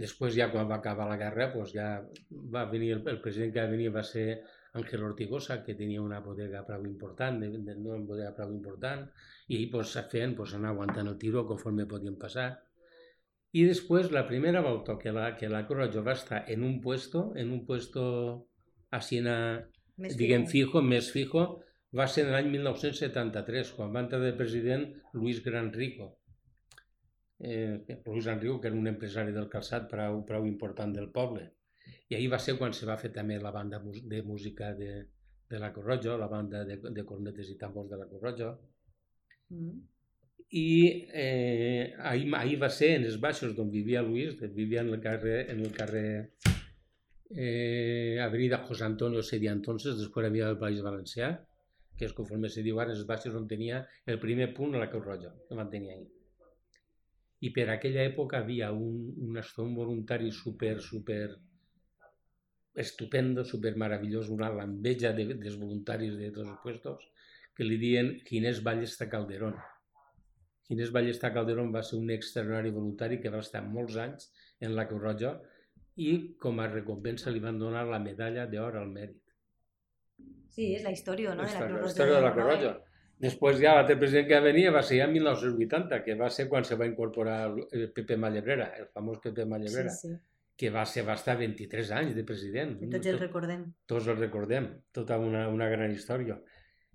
Després 0.00 0.32
ja 0.32 0.46
quan 0.52 0.68
va 0.68 0.78
acabar 0.80 1.06
la 1.10 1.18
guerra, 1.20 1.50
doncs 1.52 1.74
ja 1.76 1.88
va 2.54 2.64
venir, 2.70 2.94
el, 2.96 3.02
el 3.12 3.20
president 3.20 3.52
que 3.52 3.60
va 3.60 3.72
venir 3.74 3.90
va 3.92 4.04
ser 4.06 4.24
Ángel 4.80 5.02
Ortigosa, 5.04 5.58
que 5.64 5.74
tenia 5.76 6.00
una 6.00 6.20
bodega 6.24 6.62
prou 6.64 6.86
important, 6.88 7.40
de, 7.42 7.50
de, 7.66 7.74
una 7.76 7.98
bodega 8.08 8.30
prou 8.36 8.54
important, 8.54 9.04
i 9.52 9.66
pues, 9.72 9.92
feien, 10.12 10.36
pues, 10.38 10.54
anar 10.56 10.72
aguantant 10.72 11.10
el 11.10 11.18
tiro 11.18 11.44
conforme 11.46 11.88
podien 11.90 12.16
passar. 12.22 12.48
I 13.52 13.66
després, 13.66 14.12
la 14.14 14.24
primera 14.30 14.62
volta 14.64 14.96
que 14.98 15.12
la, 15.12 15.34
que 15.36 15.50
la 15.52 15.66
Cruz 15.66 15.82
Roja 15.82 16.06
va 16.06 16.16
estar 16.16 16.44
en 16.48 16.62
un 16.62 16.80
puesto, 16.80 17.32
en 17.36 17.50
un 17.52 17.66
puesto 17.66 18.04
així, 18.98 19.20
Més 20.00 20.16
diguem, 20.16 20.46
fijo. 20.48 20.80
més 20.82 21.10
fijo, 21.12 21.44
va 21.96 22.06
ser 22.08 22.24
en 22.24 22.32
l'any 22.34 22.48
1973, 22.54 23.74
quan 23.76 23.92
va 23.94 24.02
entrar 24.06 24.20
de 24.22 24.32
president 24.38 24.86
Luis 25.12 25.42
Granrico. 25.44 26.16
Eh, 27.40 27.98
Luis 28.06 28.26
Granrico, 28.26 28.60
que 28.60 28.68
era 28.68 28.76
un 28.76 28.86
empresari 28.86 29.34
del 29.36 29.48
calçat 29.52 29.88
prou, 29.90 30.22
prou 30.26 30.46
important 30.46 30.94
del 30.96 31.10
poble. 31.12 31.48
I 32.10 32.16
ahir 32.16 32.28
va 32.32 32.38
ser 32.38 32.56
quan 32.58 32.72
se 32.76 32.86
va 32.86 32.98
fer 33.00 33.10
també 33.14 33.38
la 33.40 33.52
banda 33.54 33.80
de 33.82 34.22
música 34.22 34.72
de, 34.74 35.06
de 35.50 35.58
la 35.58 35.72
Corroja, 35.72 36.16
la 36.16 36.28
banda 36.28 36.64
de, 36.64 36.78
de 36.78 37.04
cornetes 37.06 37.50
i 37.50 37.58
tambors 37.58 37.90
de 37.90 37.98
la 37.98 38.08
Corroja. 38.10 38.52
Mm. 39.50 39.80
I 40.50 40.70
eh, 41.14 41.94
ahir, 42.10 42.30
ahir 42.34 42.56
va 42.62 42.70
ser 42.74 42.94
en 42.96 43.04
els 43.06 43.20
baixos 43.22 43.52
d'on 43.54 43.70
vivia 43.70 44.02
Luis, 44.02 44.38
vivia 44.54 44.80
en 44.82 44.94
el 44.94 45.00
carrer, 45.02 45.44
en 45.50 45.60
el 45.62 45.70
carrer 45.74 46.08
eh, 47.30 48.18
Avenida 48.22 48.58
José 48.66 48.84
Antonio 48.84 49.22
seria 49.22 49.52
entonces, 49.52 49.98
després 49.98 50.26
havia 50.26 50.48
el 50.50 50.58
País 50.58 50.82
Valencià, 50.82 51.30
que 51.96 52.08
és 52.08 52.14
conforme 52.16 52.48
se 52.48 52.64
diu 52.66 52.80
ara, 52.80 52.94
els 52.96 53.04
baixos 53.06 53.36
on 53.36 53.46
tenia 53.48 53.84
el 54.06 54.18
primer 54.22 54.50
punt 54.56 54.74
a 54.74 54.80
la 54.82 54.88
Creu 54.90 55.04
Roja, 55.04 55.30
que 55.48 55.58
van 55.58 55.70
tenir 55.70 55.92
ahir. 55.94 56.08
I 57.40 57.50
per 57.56 57.68
aquella 57.72 58.04
època 58.08 58.40
havia 58.40 58.70
un, 58.72 58.96
un, 59.26 59.38
un 59.64 59.74
voluntari 59.76 60.30
super, 60.32 60.78
super 60.80 61.36
estupendo, 62.74 63.44
super 63.44 63.74
meravellós, 63.76 64.28
una 64.28 64.50
l'enveja 64.52 65.12
de, 65.16 65.26
dels 65.34 65.58
voluntaris 65.60 66.16
de 66.16 66.30
tots 66.34 66.48
els 66.48 66.60
puestos, 66.64 67.06
que 67.56 67.66
li 67.66 67.76
diuen 67.80 68.14
Ginés 68.26 68.62
Ballesta 68.64 69.08
Calderón. 69.12 69.56
Ginés 70.68 70.92
Ballesta 70.94 71.32
Calderón 71.34 71.72
va 71.74 71.82
ser 71.82 71.98
un 71.98 72.12
extraordinari 72.14 72.70
voluntari 72.70 73.20
que 73.20 73.32
va 73.32 73.42
estar 73.44 73.64
molts 73.66 73.96
anys 74.00 74.30
en 74.60 74.76
la 74.76 74.86
Creu 74.88 75.02
Roja 75.02 75.34
i 76.00 76.12
com 76.42 76.60
a 76.62 76.68
recompensa 76.70 77.32
li 77.34 77.42
van 77.44 77.58
donar 77.60 77.84
la 77.88 77.98
medalla 78.02 78.46
d'or 78.50 78.78
al 78.80 78.88
mèrit. 78.92 79.20
Sí, 80.50 80.72
és 80.76 80.84
la 80.86 80.92
història, 80.94 81.34
no? 81.34 81.46
De 81.46 81.58
la 81.60 81.68
la 81.80 81.86
història 81.88 82.16
de 82.16 82.22
la 82.24 82.30
Roig. 82.34 82.46
Roja. 82.48 82.72
Després 83.20 83.58
ja 83.60 83.74
l'altre 83.76 83.98
president 84.00 84.28
que 84.30 84.38
venia 84.46 84.72
va 84.72 84.80
ser 84.82 84.96
ja 84.98 85.06
en 85.06 85.12
1980, 85.12 85.98
que 86.06 86.14
va 86.16 86.30
ser 86.32 86.46
quan 86.48 86.64
se 86.64 86.78
va 86.80 86.86
incorporar 86.88 87.38
el 87.52 87.90
Pepe 87.96 88.16
Mallebrera, 88.16 88.70
el 88.80 88.88
famós 88.94 89.20
Pepe 89.26 89.44
Mallebrera, 89.44 89.92
Sí, 89.92 90.08
sí. 90.08 90.14
que 90.56 90.70
va 90.72 90.86
ser 90.88 91.04
va 91.08 91.18
estar 91.20 91.36
23 91.36 91.90
anys 91.98 92.14
de 92.16 92.24
president. 92.24 92.72
I 92.82 92.88
tots 92.94 93.10
el 93.12 93.18
recordem. 93.20 93.66
tots 93.86 94.08
el 94.08 94.16
recordem, 94.16 94.70
tota 94.92 95.18
una, 95.20 95.46
una 95.48 95.68
gran 95.68 95.92
història. 95.92 96.38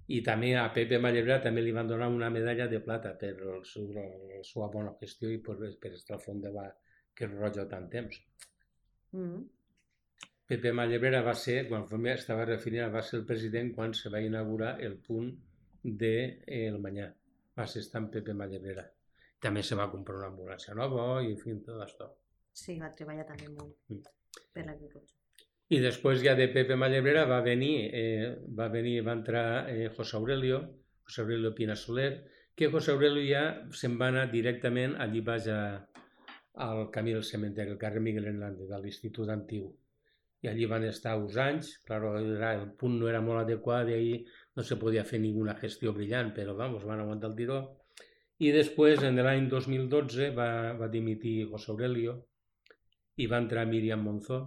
I 0.08 0.22
també 0.26 0.52
a 0.58 0.66
Pepe 0.74 1.00
Mallebrera 1.02 1.40
també 1.46 1.62
li 1.62 1.72
van 1.74 1.88
donar 1.88 2.10
una 2.14 2.30
medalla 2.30 2.68
de 2.74 2.80
plata 2.80 3.14
per 3.22 3.32
el 3.36 3.64
seu, 3.66 3.88
la 3.94 4.42
seva 4.44 4.68
bona 4.74 4.92
gestió 5.00 5.30
i 5.30 5.40
per, 5.46 5.56
per 5.82 5.94
estar 5.94 6.18
al 6.18 6.26
fons 6.26 6.42
de 6.44 6.52
la 6.58 6.68
Creu 7.14 7.38
Roja 7.40 7.70
tant 7.70 7.88
temps. 7.90 8.20
Mm. 9.16 9.44
Pepe 10.46 10.72
Mallebrera 10.78 11.24
va 11.26 11.34
ser, 11.34 11.64
quan 11.70 11.88
estava 12.12 12.46
referint, 12.46 12.92
va 12.94 13.02
ser 13.02 13.20
el 13.20 13.26
president 13.26 13.72
quan 13.74 13.94
se 13.98 14.12
va 14.14 14.22
inaugurar 14.22 14.76
el 14.82 14.98
punt 15.08 15.32
de 15.82 16.14
eh, 16.46 16.68
el 16.68 16.78
Manyà. 16.84 17.08
Va 17.58 17.66
ser 17.72 17.82
estant 17.82 18.12
Pepe 18.14 18.36
Mallebrera. 18.38 18.84
També 19.42 19.64
se 19.64 19.78
va 19.80 19.90
comprar 19.92 20.18
una 20.20 20.30
ambulància 20.34 20.76
nova 20.78 21.24
i, 21.24 21.32
en 21.34 21.38
fi, 21.42 21.56
tot 21.66 21.82
això. 21.82 22.10
Sí, 22.54 22.78
va 22.80 22.92
treballar 22.94 23.26
també 23.28 23.50
molt 23.50 23.76
Mm. 23.90 24.02
per 24.54 24.66
la 24.66 24.76
Creu 24.78 24.90
Roja. 24.94 25.16
I 25.70 25.80
després 25.82 26.22
ja 26.22 26.36
de 26.38 26.48
Pepe 26.54 26.76
Mallebrera 26.78 27.26
va 27.26 27.42
venir, 27.42 27.90
eh, 27.94 28.36
va 28.60 28.68
venir, 28.70 29.02
va 29.02 29.14
entrar 29.18 29.70
eh, 29.70 29.90
José 29.98 30.18
Aurelio, 30.18 30.60
José 31.08 31.22
Aurelio 31.22 31.56
Pina 31.56 31.76
Soler, 31.76 32.12
que 32.56 32.70
José 32.70 32.92
Aurelio 32.92 33.24
ja 33.26 33.44
se'n 33.74 33.98
va 34.00 34.12
anar 34.14 34.28
directament 34.32 34.96
allí 35.02 35.22
baix 35.22 35.48
a, 35.48 35.60
al 36.56 36.90
camí 36.92 37.14
del 37.14 37.24
cementeri, 37.24 37.72
al 37.72 37.78
carrer 37.78 38.02
Miguel 38.02 38.30
Hernández, 38.32 38.72
a 38.72 38.80
l'Institut 38.80 39.30
Antiu. 39.30 39.70
I 40.42 40.50
allí 40.52 40.68
van 40.70 40.84
estar 40.86 41.16
uns 41.18 41.38
anys, 41.42 41.72
claro, 41.88 42.16
el 42.20 42.68
punt 42.80 43.00
no 43.00 43.10
era 43.10 43.22
molt 43.22 43.42
adequat 43.42 43.90
i 43.90 43.96
ahí 43.96 44.12
no 44.56 44.64
se 44.64 44.78
podia 44.78 45.04
fer 45.04 45.20
ninguna 45.20 45.56
gestió 45.62 45.94
brillant, 45.94 46.34
però 46.36 46.56
vamos, 46.56 46.86
van 46.86 47.02
aguantar 47.02 47.32
el 47.32 47.40
tiró. 47.40 47.62
I 48.40 48.52
després, 48.52 49.02
en 49.04 49.18
l'any 49.24 49.48
2012, 49.50 50.30
va, 50.36 50.50
va 50.78 50.92
dimitir 50.92 51.48
José 51.50 51.72
Aurelio 51.72 52.20
i 53.18 53.28
va 53.32 53.40
entrar 53.42 53.66
Míriam 53.66 54.04
Monzó, 54.04 54.44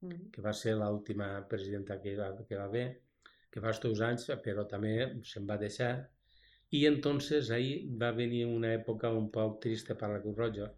Mm. 0.00 0.30
que 0.30 0.42
va 0.44 0.52
ser 0.54 0.76
l'última 0.78 1.28
presidenta 1.50 1.96
que 2.02 2.14
va, 2.18 2.28
que 2.48 2.58
va 2.58 2.66
haver, 2.70 2.86
que 3.50 3.62
fa 3.64 3.72
uns 3.88 4.02
anys, 4.08 4.28
però 4.44 4.64
també 4.72 4.92
se'n 5.30 5.46
va 5.48 5.56
deixar. 5.62 5.92
I 6.78 6.84
entonces 6.86 7.50
ahí 7.50 7.72
va 8.02 8.12
venir 8.12 8.44
una 8.46 8.72
època 8.74 9.10
un 9.22 9.30
poc 9.36 9.60
trista 9.64 9.96
per 10.02 10.10
la 10.12 10.20
Cruz 10.22 10.36
Roja, 10.36 10.68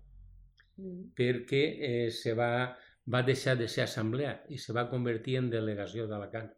Mm. 0.80 1.12
perquè 1.16 1.62
eh, 1.88 2.10
se 2.10 2.32
va, 2.38 2.50
va 3.12 3.22
deixar 3.26 3.56
de 3.60 3.68
ser 3.68 3.84
assemblea 3.84 4.38
i 4.48 4.58
se 4.58 4.72
va 4.76 4.88
convertir 4.88 5.36
en 5.40 5.50
delegació 5.52 6.06
d'Alacant. 6.08 6.48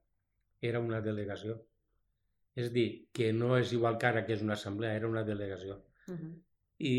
Era 0.62 0.80
una 0.80 1.00
delegació. 1.02 1.58
És 2.54 2.70
dir, 2.72 3.08
que 3.16 3.32
no 3.32 3.56
és 3.58 3.72
igual 3.72 3.98
que 3.98 4.06
ara 4.06 4.22
que 4.26 4.36
és 4.36 4.44
una 4.44 4.54
assemblea, 4.54 4.94
era 4.94 5.08
una 5.08 5.24
delegació. 5.26 5.80
Mhm. 6.06 6.32
I 6.78 6.96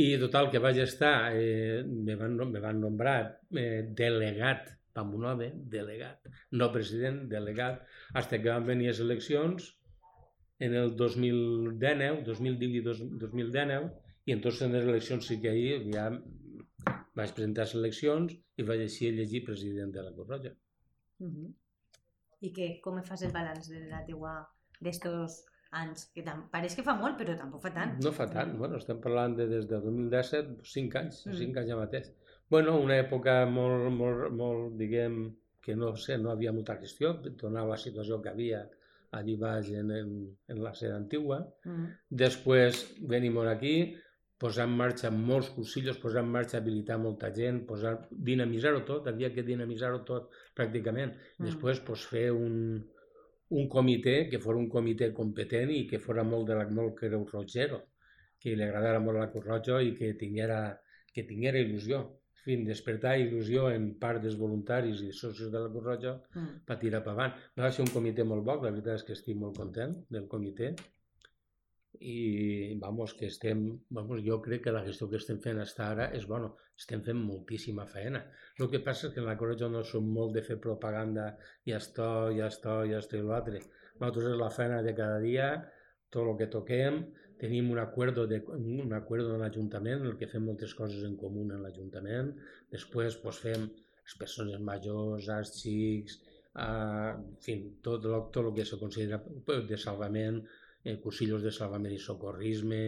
I 0.00 0.06
total, 0.22 0.48
que 0.52 0.62
vaig 0.64 0.78
estar, 0.80 1.16
eh, 1.36 1.82
me, 1.84 2.16
van, 2.16 2.38
me 2.48 2.62
van 2.64 2.80
nombrar 2.80 3.18
eh, 3.52 3.82
delegat 3.92 4.72
Pamunove, 4.92 5.50
delegat, 5.72 6.26
no 6.52 6.68
president, 6.72 7.22
delegat, 7.30 7.80
fins 8.12 8.32
que 8.32 8.48
van 8.48 8.66
venir 8.68 8.90
les 8.90 9.00
eleccions 9.00 9.70
en 10.60 10.76
el 10.78 10.92
2019, 11.00 12.24
2010 12.26 12.74
i 12.76 12.82
2019, 12.84 13.88
i 14.28 14.34
entonces 14.36 14.66
en 14.66 14.76
les 14.76 14.84
eleccions 14.84 15.26
sí 15.26 15.38
que 15.42 15.50
ahir 15.50 15.78
ja 15.88 16.10
vaig 17.18 17.32
presentar 17.36 17.66
les 17.66 17.74
eleccions 17.80 18.36
i 18.56 18.68
vaig 18.68 18.86
així 18.86 19.08
elegir 19.08 19.44
president 19.48 19.92
de 19.94 20.06
la 20.06 20.14
Corroja. 20.16 20.54
Uh 21.20 21.28
-huh 21.28 21.50
i 22.42 22.50
que 22.54 22.68
com 22.84 22.98
fas 23.06 23.22
el 23.22 23.32
balanç 23.34 23.70
de 23.70 23.86
la 23.90 24.02
teua 24.06 24.34
d'estos 24.82 25.38
anys? 25.78 26.08
Que 26.14 26.24
pareix 26.54 26.74
que 26.76 26.84
fa 26.86 26.96
molt, 26.98 27.16
però 27.20 27.36
tampoc 27.38 27.62
fa 27.64 27.72
tant. 27.76 27.94
No 28.04 28.12
fa 28.16 28.26
tant, 28.30 28.56
bueno, 28.58 28.80
estem 28.82 29.00
parlant 29.04 29.36
de 29.38 29.46
des 29.50 29.68
de 29.70 29.78
2017, 29.84 30.58
5 30.74 31.00
anys, 31.02 31.22
mm. 31.28 31.38
5 31.44 31.62
anys 31.62 31.72
ja 31.72 31.78
mateix. 31.78 32.10
Bueno, 32.52 32.76
una 32.82 32.98
època 33.00 33.38
molt, 33.48 33.88
molt, 33.96 34.28
molt, 34.36 34.76
diguem, 34.80 35.22
que 35.62 35.76
no 35.78 35.94
sé, 35.96 36.18
no 36.18 36.32
havia 36.32 36.52
molta 36.52 36.76
gestió, 36.80 37.14
donava 37.40 37.76
la 37.76 37.80
situació 37.80 38.18
que 38.22 38.32
havia 38.32 38.64
allí 39.16 39.36
baix 39.38 39.68
en, 39.78 39.92
en, 39.94 40.12
en 40.50 40.62
la 40.64 40.72
sede 40.74 40.96
antigua. 40.98 41.38
Mm. 41.68 41.88
Després 42.24 42.82
venim 43.14 43.38
aquí, 43.46 43.76
posar 44.42 44.66
en 44.68 44.74
marxa 44.78 45.10
molts 45.14 45.52
cursillos, 45.56 46.00
posar 46.02 46.24
en 46.24 46.32
marxa 46.34 46.58
habilitar 46.58 46.98
molta 47.02 47.30
gent, 47.36 47.62
posar, 47.68 47.94
dinamitzar-ho 48.30 48.82
tot, 48.88 49.06
havia 49.10 49.30
que 49.34 49.46
dinamitzar-ho 49.46 50.02
tot 50.08 50.34
pràcticament. 50.58 51.14
Mm. 51.14 51.46
Després 51.46 51.82
pues, 51.86 52.06
fer 52.10 52.26
un, 52.34 52.56
un 53.60 53.68
comitè 53.76 54.16
que 54.32 54.40
fos 54.42 54.58
un 54.58 54.68
comitè 54.72 55.12
competent 55.16 55.70
i 55.74 55.84
que 55.90 56.00
fos 56.02 56.18
molt 56.26 56.48
de 56.50 56.58
la 56.58 56.66
molt 56.78 56.96
creu 56.98 57.26
rogero, 57.30 57.82
que 58.42 58.56
li 58.56 58.64
agradara 58.66 59.02
molt 59.02 59.20
la 59.20 59.28
Cruz 59.30 59.46
Roja 59.46 59.78
i 59.86 59.94
que 59.98 60.14
tinguera, 60.18 60.58
que 61.14 61.24
tinguera 61.28 61.62
il·lusió. 61.62 62.00
En 62.42 62.46
fi, 62.46 62.56
despertar 62.66 63.12
il·lusió 63.22 63.68
en 63.70 63.92
part 64.02 64.24
dels 64.24 64.34
voluntaris 64.40 65.04
i 65.06 65.12
socis 65.14 65.52
de 65.52 65.60
la 65.62 65.70
Cruz 65.70 65.86
Roja 65.86 66.16
mm. 66.16 66.64
per 66.66 66.78
tirar 66.80 67.04
per 67.04 67.12
avant. 67.14 67.36
Va 67.60 67.70
ser 67.70 67.84
un 67.86 67.92
comitè 67.94 68.26
molt 68.26 68.42
bo, 68.48 68.58
la 68.64 68.72
veritat 68.72 68.98
és 68.98 69.06
que 69.06 69.14
estic 69.18 69.38
molt 69.38 69.60
content 69.62 69.94
del 70.10 70.26
comitè 70.32 70.72
i 72.00 72.74
vamos, 72.80 73.14
que 73.14 73.26
estem, 73.26 73.62
vamos, 73.90 74.22
jo 74.24 74.40
crec 74.42 74.64
que 74.64 74.72
la 74.74 74.82
gestió 74.86 75.08
que 75.10 75.20
estem 75.20 75.38
fent 75.44 75.60
fins 75.60 75.74
ara 75.84 76.08
és 76.16 76.26
bona, 76.30 76.48
estem 76.78 77.02
fent 77.06 77.20
moltíssima 77.20 77.86
feina. 77.86 78.24
El 78.58 78.70
que 78.72 78.80
passa 78.86 79.08
és 79.08 79.14
que 79.14 79.20
en 79.22 79.28
la 79.28 79.36
Correja 79.40 79.68
no 79.68 79.84
som 79.86 80.08
molt 80.16 80.34
de 80.36 80.42
fer 80.46 80.58
propaganda, 80.66 81.28
ja 81.68 81.78
està, 81.78 82.08
ja 82.38 82.48
està, 82.48 82.80
ja 82.90 83.02
està 83.04 83.20
i 83.20 83.26
l'altre. 83.26 83.62
Nosaltres 84.00 84.32
és 84.32 84.40
la 84.40 84.50
feina 84.56 84.80
de 84.86 84.94
cada 84.98 85.20
dia, 85.22 85.50
tot 86.10 86.26
el 86.26 86.38
que 86.40 86.50
toquem, 86.56 87.02
tenim 87.42 87.70
un 87.74 87.78
acord 87.82 88.18
de, 88.30 88.40
un 88.54 88.92
acord 88.96 89.28
en 89.28 89.40
l'Ajuntament, 89.42 90.02
en 90.02 90.12
el 90.12 90.18
que 90.18 90.30
fem 90.30 90.44
moltes 90.46 90.74
coses 90.78 91.04
en 91.06 91.16
comú 91.20 91.44
en 91.48 91.62
l'Ajuntament, 91.62 92.34
després 92.74 93.18
pues, 93.22 93.40
fem 93.42 93.68
les 93.68 94.18
persones 94.18 94.60
majors, 94.62 95.28
els 95.36 95.54
xics, 95.58 96.18
eh, 96.54 97.12
en 97.14 97.38
fi, 97.42 97.56
tot, 97.82 98.06
tot 98.06 98.42
el 98.44 98.52
que 98.58 98.66
se 98.68 98.78
considera 98.78 99.20
de 99.70 99.78
salvament, 99.86 100.42
eh, 100.84 100.98
cursillos 101.00 101.42
de 101.42 101.52
salvament 101.54 101.94
i 101.94 102.00
socorrisme, 102.00 102.82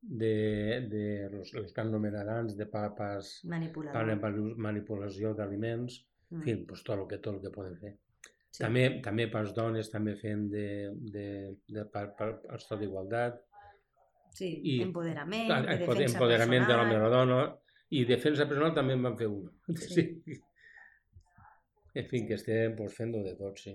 de, 0.00 0.86
de 0.88 1.28
los, 1.30 1.52
los 1.54 1.72
que 1.72 1.80
anomenarans 1.80 2.56
de 2.56 2.66
papas 2.70 3.40
manipulació 3.48 5.32
d'aliments, 5.34 5.98
mm. 6.30 6.36
en 6.36 6.44
fi, 6.44 6.56
pues, 6.68 6.84
tot 6.86 7.00
el 7.00 7.06
que 7.10 7.18
tot 7.18 7.34
el 7.38 7.42
que 7.42 7.52
poden 7.54 7.76
fer. 7.80 7.96
Sí. 8.50 8.62
També, 8.62 8.86
també 9.04 9.26
pels 9.32 9.52
dones, 9.56 9.90
també 9.92 10.14
fent 10.20 10.46
de, 10.52 10.66
de, 11.12 11.26
de, 11.68 11.84
per, 11.92 12.06
per, 12.16 12.30
per 12.44 12.60
estat 12.60 12.80
d'igualtat. 12.80 13.42
Sí, 14.36 14.52
I, 14.62 14.80
empoderament, 14.84 15.48
de 15.48 15.78
defensa 15.82 16.10
empoderament 16.12 16.66
personal. 16.68 16.92
de 16.92 16.98
la 17.02 17.10
dona 17.12 17.40
i 17.96 18.04
defensa 18.04 18.46
personal 18.48 18.74
també 18.76 18.96
en 18.96 19.08
van 19.08 19.16
fer 19.18 19.30
una. 19.32 19.54
Sí. 19.74 19.94
sí. 19.94 20.42
En 21.96 22.04
fi, 22.04 22.26
que 22.28 22.34
estem 22.36 22.74
pues, 22.76 22.92
fent 22.92 23.14
de 23.14 23.30
tot, 23.38 23.56
sí 23.56 23.72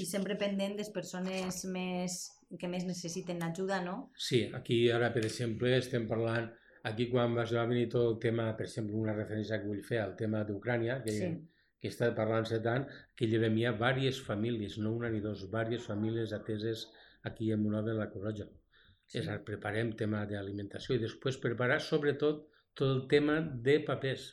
i 0.00 0.06
sempre 0.08 0.36
pendent 0.40 0.76
de 0.76 0.84
les 0.84 0.92
persones 0.94 1.64
més, 1.74 2.16
que 2.60 2.70
més 2.70 2.86
necessiten 2.88 3.42
ajuda, 3.46 3.80
no? 3.84 3.96
Sí, 4.28 4.44
aquí 4.56 4.82
ara, 4.94 5.10
per 5.14 5.24
exemple, 5.26 5.72
estem 5.76 6.06
parlant, 6.10 6.48
aquí 6.90 7.08
quan 7.12 7.36
va 7.36 7.46
venir 7.68 7.88
tot 7.92 8.06
el 8.14 8.18
tema, 8.22 8.50
per 8.56 8.66
exemple, 8.68 8.96
una 8.96 9.16
referència 9.16 9.60
que 9.60 9.68
vull 9.70 9.84
fer 9.86 10.00
al 10.04 10.16
tema 10.20 10.42
d'Ucrània, 10.48 11.00
que, 11.04 11.16
sí. 11.16 11.30
que 11.80 11.92
està 11.92 12.10
parlant-se 12.16 12.60
tant, 12.64 12.86
que 13.16 13.28
llevem 13.30 13.58
ja 13.60 13.74
diverses 13.76 14.22
famílies, 14.26 14.78
no 14.78 14.94
una 14.96 15.10
ni 15.12 15.20
dos, 15.20 15.46
diverses 15.48 15.86
famílies 15.92 16.32
ateses 16.36 16.88
aquí 17.22 17.52
en 17.52 17.66
una 17.66 17.82
de 17.82 17.94
la 17.94 18.08
Corroja. 18.10 18.48
Sí. 19.10 19.18
És, 19.18 19.30
preparem 19.46 19.90
tema 19.98 20.22
d'alimentació 20.30 20.94
i 20.94 21.02
després 21.02 21.40
preparar 21.42 21.80
sobretot 21.82 22.44
tot 22.78 22.88
el 22.88 23.06
tema 23.10 23.40
de 23.40 23.80
papers. 23.86 24.30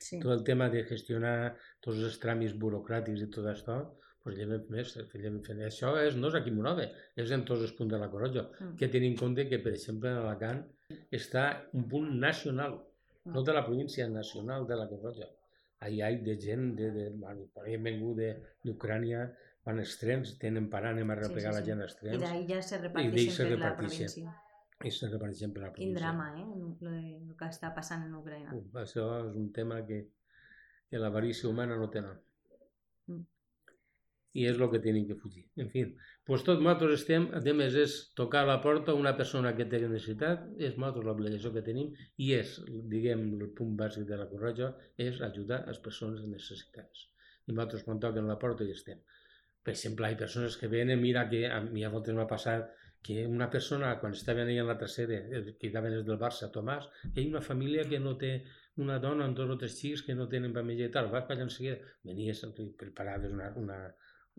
Sí. 0.00 0.18
Tot 0.18 0.32
el 0.32 0.42
tema 0.44 0.68
de 0.72 0.82
gestionar 0.88 1.54
tots 1.84 2.00
els 2.00 2.16
tràmits 2.22 2.56
burocràtics 2.58 3.26
i 3.26 3.28
tot 3.32 3.46
això, 3.52 3.76
pues 4.22 4.36
llevem 4.36 4.66
més, 4.72 4.92
llevem 5.14 5.40
fent. 5.46 5.62
Això 5.64 5.94
és, 6.02 6.16
no 6.20 6.28
és 6.28 6.36
aquí 6.38 6.52
Monove, 6.52 6.86
és 7.20 7.32
en 7.36 7.44
tots 7.48 7.64
els 7.66 7.72
punts 7.76 7.92
de 7.94 8.00
la 8.00 8.10
Corroja, 8.12 8.46
mm. 8.52 8.76
que 8.80 8.90
tenim 8.92 9.14
en 9.14 9.20
compte 9.20 9.46
que, 9.48 9.60
per 9.64 9.72
exemple, 9.76 10.12
en 10.12 10.20
Alacant 10.20 10.62
està 11.16 11.44
un 11.76 11.86
punt 11.88 12.10
nacional, 12.20 12.76
mm. 13.24 13.32
no 13.36 13.44
de 13.46 13.56
la 13.56 13.64
província 13.66 14.08
nacional 14.12 14.66
de 14.68 14.78
la 14.80 14.88
Corroja. 14.90 15.30
Allà 15.80 16.10
hi 16.12 16.18
ha 16.20 16.24
de 16.26 16.36
gent, 16.42 16.74
de, 16.76 16.90
de, 16.92 17.08
bueno, 17.16 17.48
hem 17.64 17.88
vengut 17.88 18.20
d'Ucrània, 18.66 19.24
van 19.64 19.80
els 19.80 19.96
trens, 20.00 20.36
tenen 20.40 20.68
parant, 20.72 20.98
anem 20.98 21.14
a 21.14 21.20
repegar 21.22 21.54
sí, 21.54 21.56
sí, 21.56 21.56
sí. 21.56 21.58
la 21.60 21.66
gent 21.70 21.84
als 21.86 21.96
trens. 21.96 22.16
I 22.18 22.24
d'ahir 22.26 22.46
ja 22.50 22.62
se 22.66 22.80
reparteixen 22.84 23.36
se 23.38 23.50
per 23.54 23.60
la 23.64 23.74
província. 23.78 24.38
I 24.80 24.92
se 24.96 25.08
reparteixen 25.08 25.54
per 25.54 25.64
la 25.64 25.70
província. 25.72 25.86
Quin 25.86 25.96
drama, 25.96 26.32
eh? 26.36 26.46
El 26.92 27.36
que 27.40 27.48
està 27.48 27.72
passant 27.76 28.04
en 28.04 28.16
Ucraïna. 28.20 28.56
Això 28.84 29.06
és 29.24 29.40
un 29.40 29.48
tema 29.56 29.80
que, 29.88 30.02
que 30.92 31.00
l'avarícia 31.00 31.48
humana 31.48 31.80
no. 31.80 31.88
Mm 31.88 32.29
i 34.38 34.46
és 34.46 34.58
el 34.60 34.68
que 34.72 34.80
tenim 34.82 35.06
que 35.08 35.16
fugir. 35.18 35.44
En 35.62 35.70
fi, 35.72 35.84
pues 36.26 36.44
tot 36.46 36.60
nosaltres 36.62 37.00
estem, 37.00 37.26
a 37.34 37.40
més 37.60 37.76
és 37.84 37.96
tocar 38.18 38.44
a 38.44 38.50
la 38.50 38.58
porta 38.62 38.94
una 38.94 39.14
persona 39.18 39.54
que 39.58 39.66
té 39.70 39.80
necessitat, 39.82 40.44
és 40.58 40.76
nosaltres 40.76 41.06
l'obligació 41.08 41.52
que 41.54 41.64
tenim 41.66 41.94
i 42.16 42.32
és, 42.38 42.58
diguem, 42.92 43.24
el 43.40 43.54
punt 43.58 43.76
bàsic 43.80 44.06
de 44.10 44.20
la 44.20 44.28
corretja, 44.30 44.74
és 45.08 45.22
ajudar 45.30 45.64
les 45.66 45.80
persones 45.86 46.26
necessitats. 46.26 47.08
I 47.46 47.56
nosaltres 47.56 47.82
quan 47.86 48.02
toquen 48.02 48.30
la 48.30 48.38
porta 48.38 48.64
hi 48.66 48.76
estem. 48.76 49.00
Per 49.64 49.74
exemple, 49.74 50.08
hi 50.08 50.16
ha 50.16 50.22
persones 50.22 50.56
que 50.56 50.70
venen, 50.72 51.00
mira 51.00 51.26
que 51.28 51.44
a 51.50 51.58
mi 51.64 51.84
a 51.84 51.90
voltes 51.92 52.14
m'ha 52.16 52.28
passat 52.30 52.70
que 53.02 53.26
una 53.26 53.48
persona, 53.50 53.94
quan 54.00 54.14
estava 54.16 54.44
allà 54.44 54.62
en 54.62 54.68
la 54.68 54.78
tercera, 54.80 55.18
que 55.58 55.68
estaven 55.68 55.94
els 55.96 56.06
del 56.06 56.18
Barça, 56.20 56.50
Tomàs, 56.54 56.88
que 57.02 57.20
hi 57.20 57.26
ha 57.26 57.32
una 57.34 57.44
família 57.44 57.86
que 57.88 58.00
no 58.00 58.16
té 58.20 58.32
una 58.84 58.98
dona 59.02 59.26
amb 59.26 59.36
dos 59.36 59.50
o 59.54 59.56
tres 59.60 59.76
xics 59.78 60.04
que 60.06 60.16
no 60.16 60.28
tenen 60.32 60.52
per 60.56 60.64
menjar 60.68 60.88
i 60.88 60.92
tal, 60.94 61.08
va 61.12 61.24
callar 61.28 61.46
en 61.48 61.52
seguida, 61.54 61.78
venies 62.06 62.44
preparades 62.80 63.32
una, 63.36 63.48
una, 63.62 63.78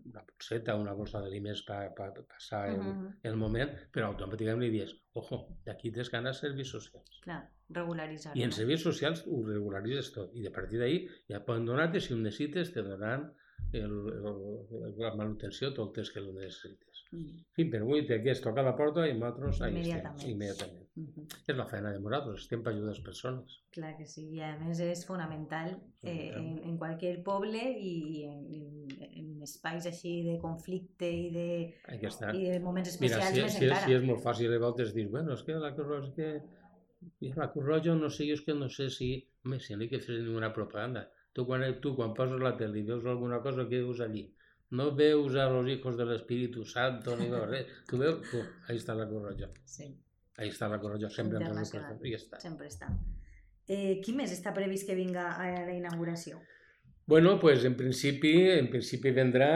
una 0.04 0.22
bolseta, 0.28 0.76
una 0.76 0.94
bolsa 0.98 1.20
d'aliments 1.22 1.62
per 1.68 1.80
pa, 1.96 2.08
pa 2.14 2.24
passar 2.34 2.62
el, 2.70 2.80
uh 2.80 2.94
-huh. 2.94 3.10
el 3.30 3.36
moment, 3.36 3.70
però 3.94 4.08
automàticament 4.10 4.64
li 4.64 4.70
dius, 4.78 4.94
ojo, 5.14 5.38
d'aquí 5.66 5.92
tens 5.92 6.10
ganes 6.10 6.40
serveis 6.44 6.70
socials. 6.76 7.20
Clar, 7.26 7.42
regularitzar. 7.68 8.36
I 8.36 8.42
en 8.42 8.52
serveis 8.52 8.82
socials 8.82 9.24
ho 9.26 9.42
regularitzes 9.46 10.12
tot. 10.16 10.34
I 10.34 10.42
de 10.42 10.50
partir 10.50 10.78
d'ahir 10.78 11.00
ja 11.28 11.44
poden 11.44 11.66
donar-te, 11.66 12.00
si 12.00 12.14
ho 12.14 12.16
necessites, 12.16 12.72
te 12.72 12.82
donaran 12.82 13.32
el, 13.72 13.92
el, 14.12 14.94
la 14.98 15.14
manutenció 15.14 15.72
tot 15.72 15.88
el 15.88 15.94
temps 15.96 16.10
que 16.12 16.20
ho 16.20 16.32
necessites. 16.32 17.04
Mm. 17.12 17.42
Sí, 17.56 17.66
però 17.72 17.86
avui 17.86 18.04
té 18.08 18.18
que 18.24 18.34
toca 18.44 18.64
la 18.64 18.74
porta 18.76 19.04
i 19.08 19.14
nosaltres 19.14 19.60
ahí 19.60 19.74
immediatament. 19.74 20.16
estem, 20.16 20.30
immediatament. 20.30 20.88
Mm 20.94 21.06
-hmm. 21.06 21.26
És 21.46 21.56
la 21.56 21.66
feina 21.72 21.92
de 21.92 22.00
nosaltres, 22.00 22.40
estem 22.42 22.62
per 22.62 22.72
ajudar 22.72 22.88
les 22.88 23.00
persones. 23.00 23.58
Clar 23.70 23.96
que 23.96 24.06
sí, 24.06 24.24
i 24.36 24.40
a 24.40 24.58
més 24.58 24.80
és 24.80 25.06
fonamental 25.06 25.68
eh, 26.02 26.32
en, 26.36 26.58
en 26.68 26.78
qualsevol 26.78 27.22
poble 27.22 27.62
i 27.92 28.24
en, 28.24 28.40
en, 28.60 28.66
en 29.20 29.31
espais 29.46 29.86
així 29.90 30.14
de 30.26 30.38
conflicte 30.42 31.08
i 31.08 31.28
de, 31.34 31.46
i 31.92 32.42
de 32.52 32.58
moments 32.62 32.92
especials 32.94 33.30
Mira, 33.30 33.34
si, 33.34 33.42
més 33.46 33.56
si, 33.58 33.64
encara. 33.68 33.86
Si 33.86 33.96
és 33.98 34.04
molt 34.08 34.22
fàcil 34.24 34.54
a 34.54 34.60
voltes 34.62 34.92
dir, 34.96 35.08
bueno, 35.12 35.36
és 35.38 35.42
que 35.46 35.58
la 35.62 35.72
cosa 35.76 36.02
és 36.02 36.10
que 36.16 36.28
I 37.20 37.32
la 37.34 37.48
Cruz 37.50 37.66
Roja, 37.66 37.94
no 37.98 38.10
sé, 38.14 38.28
jo 38.28 38.36
és 38.38 38.44
que 38.46 38.54
no 38.54 38.68
sé 38.70 38.88
si... 38.90 39.08
Home, 39.42 39.58
si 39.58 39.74
no 39.74 39.82
hi 39.82 39.88
que 39.90 39.98
fer 40.02 40.20
ninguna 40.20 40.52
propaganda. 40.54 41.08
Tu 41.34 41.44
quan, 41.48 41.64
tu, 41.82 41.94
quan 41.98 42.12
poses 42.14 42.38
la 42.42 42.52
tele 42.60 42.78
i 42.78 42.84
veus 42.86 43.06
alguna 43.10 43.40
cosa, 43.42 43.64
què 43.70 43.80
veus 43.82 44.02
allí? 44.04 44.22
No 44.78 44.90
veus 44.96 45.34
a 45.36 45.48
los 45.50 45.68
hijos 45.68 45.96
del 45.98 46.12
Espíritu 46.14 46.64
Santo, 46.64 47.16
ni 47.18 47.26
veus 47.32 47.48
res. 47.50 47.72
Tu 47.88 47.98
veus, 48.00 48.22
tu, 48.30 48.44
ahí 48.68 48.78
està 48.78 48.94
la 48.96 49.08
Cruz 49.10 49.26
Roja. 49.26 49.50
Sí. 49.64 49.90
Ahí 50.38 50.52
està 50.52 50.68
la 50.70 50.78
Cruz 50.80 50.94
Roja, 50.94 51.10
sempre 51.10 51.42
en. 51.42 51.98
I 52.06 52.14
ja 52.14 52.20
està. 52.20 52.40
Sempre 52.40 52.70
està. 52.70 52.88
Eh, 53.66 54.00
qui 54.04 54.14
més 54.16 54.32
està 54.34 54.54
previst 54.54 54.88
que 54.88 54.96
vinga 54.98 55.32
a 55.38 55.50
la 55.66 55.74
inauguració? 55.74 56.40
Bueno, 57.06 57.38
pues 57.40 57.64
en 57.64 57.74
principi, 57.74 58.32
en 58.54 58.68
principi 58.70 59.10
vendrà, 59.10 59.50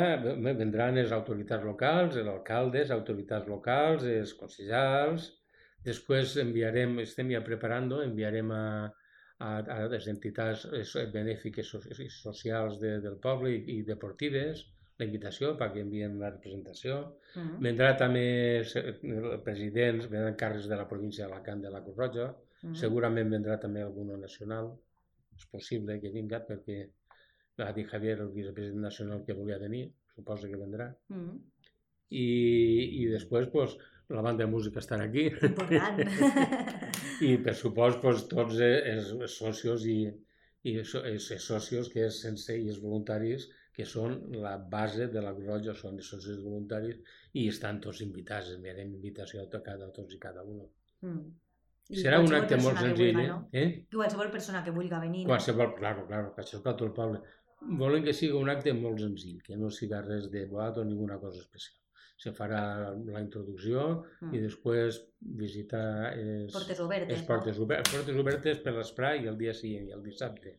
vendran 0.59 0.97
les 0.99 1.13
autoritats 1.15 1.65
locals, 1.65 2.17
els 2.19 2.31
alcaldes, 2.33 2.91
autoritats 2.91 3.47
locals, 3.49 4.07
els 4.11 4.35
consellals, 4.35 5.29
després 5.87 6.35
enviarem, 6.43 6.99
estem 7.05 7.31
ja 7.31 7.43
preparant, 7.47 7.93
enviarem 8.03 8.51
a, 8.51 8.65
a, 9.39 9.51
a 9.77 9.77
les 9.93 10.09
entitats 10.11 10.67
benèfiques 11.15 11.71
i 12.03 12.09
socials 12.11 12.81
de, 12.83 12.97
del 13.05 13.21
poble 13.23 13.55
i, 13.55 13.63
i 13.77 13.85
deportives, 13.87 14.65
la 14.99 15.07
invitació 15.07 15.53
perquè 15.61 15.85
envien 15.85 16.19
la 16.19 16.33
representació. 16.33 16.99
Mm 17.37 17.43
-hmm. 17.47 17.63
Vendrà 17.69 17.97
també 18.03 18.27
presidents, 19.45 20.11
vendran 20.11 20.37
càrrecs 20.43 20.69
de 20.69 20.77
la 20.77 20.89
província 20.89 21.27
d'Alacant 21.27 21.63
de 21.63 21.71
la 21.71 21.83
Cruz 21.85 21.97
Roja, 21.97 22.29
mm 22.29 22.69
-hmm. 22.69 22.75
segurament 22.75 23.31
vendrà 23.31 23.59
també 23.61 23.83
algun 23.83 24.21
nacional, 24.21 24.73
és 25.37 25.47
possible 25.47 26.01
que 26.01 26.11
vinga 26.11 26.41
perquè 26.49 26.89
va 27.61 27.73
dir 27.77 27.87
Javier, 27.91 28.19
el 28.21 28.33
vicepresident 28.35 28.85
nacional, 28.85 29.23
que 29.27 29.37
volia 29.37 29.59
venir, 29.59 29.85
suposa 30.15 30.49
que 30.49 30.63
vendrà. 30.63 30.89
Mm 31.09 31.23
-hmm. 31.25 31.37
I, 32.09 32.27
I 33.03 33.07
després, 33.13 33.49
pues, 33.53 33.77
la 34.09 34.23
banda 34.23 34.45
de 34.45 34.51
música 34.51 34.79
estarà 34.81 35.05
aquí. 35.09 35.27
Important. 35.51 35.99
I, 37.29 37.37
per 37.45 37.55
supost, 37.55 38.01
pues, 38.01 38.27
tots 38.29 38.61
els, 38.61 39.15
socios 39.33 39.87
i, 39.87 40.01
i 40.63 40.77
els, 40.79 41.29
socios 41.45 41.89
que 41.93 42.07
és 42.07 42.21
sense 42.27 42.57
i 42.57 42.69
els 42.69 42.83
voluntaris 42.83 43.49
que 43.77 43.85
són 43.85 44.15
la 44.45 44.57
base 44.57 45.09
de 45.13 45.21
la 45.21 45.33
Grolla, 45.37 45.75
són 45.75 45.99
els 46.01 46.09
socis 46.13 46.39
voluntaris 46.43 46.97
i 47.35 47.49
estan 47.49 47.81
tots 47.81 48.01
invitats, 48.01 48.55
enviarem 48.55 48.95
invitació 48.95 49.43
a 49.43 49.61
cada, 49.61 49.91
tots 49.99 50.15
i 50.15 50.19
cada 50.19 50.43
un. 50.43 50.63
Mm. 51.03 51.27
I 51.89 52.01
Serà 52.03 52.19
un 52.19 52.33
acte 52.35 52.57
molt 52.57 52.81
senzill, 52.83 53.15
vulga, 53.15 53.35
no? 53.35 53.49
eh? 53.53 53.67
Qualsevol 53.93 54.31
persona 54.31 54.63
que 54.65 54.73
vulgui 54.79 54.97
venir. 55.03 55.27
Qualsevol, 55.29 55.75
claro, 55.77 56.07
claro, 56.09 56.33
que 56.35 56.43
això 56.43 56.57
és 56.57 56.65
per 56.65 56.73
tot 56.73 56.89
el 56.89 56.95
poble 56.97 57.21
volen 57.81 58.05
que 58.05 58.15
sigui 58.17 58.37
un 58.39 58.51
acte 58.53 58.73
molt 58.77 59.03
senzill, 59.03 59.41
que 59.47 59.57
no 59.61 59.71
siga 59.73 60.03
res 60.05 60.31
de 60.33 60.45
boat 60.51 60.79
o 60.79 60.85
ninguna 60.85 61.19
cosa 61.23 61.43
especial. 61.43 61.81
Se 62.17 62.33
farà 62.33 62.61
la 62.97 63.21
introducció 63.21 63.83
mm. 64.23 64.31
i 64.37 64.39
després 64.41 65.03
visitar 65.41 66.15
les 66.17 66.55
portes 66.55 66.79
obertes, 66.81 67.11
les 67.13 67.27
portes, 67.29 67.59
no? 67.59 67.67
obertes, 67.67 67.93
portes 67.93 68.21
obertes 68.23 68.63
per 68.65 68.73
l'esprà 68.79 69.13
i 69.19 69.29
el 69.33 69.37
dia 69.41 69.53
següent, 69.57 69.91
el 69.99 70.05
dissabte. 70.07 70.55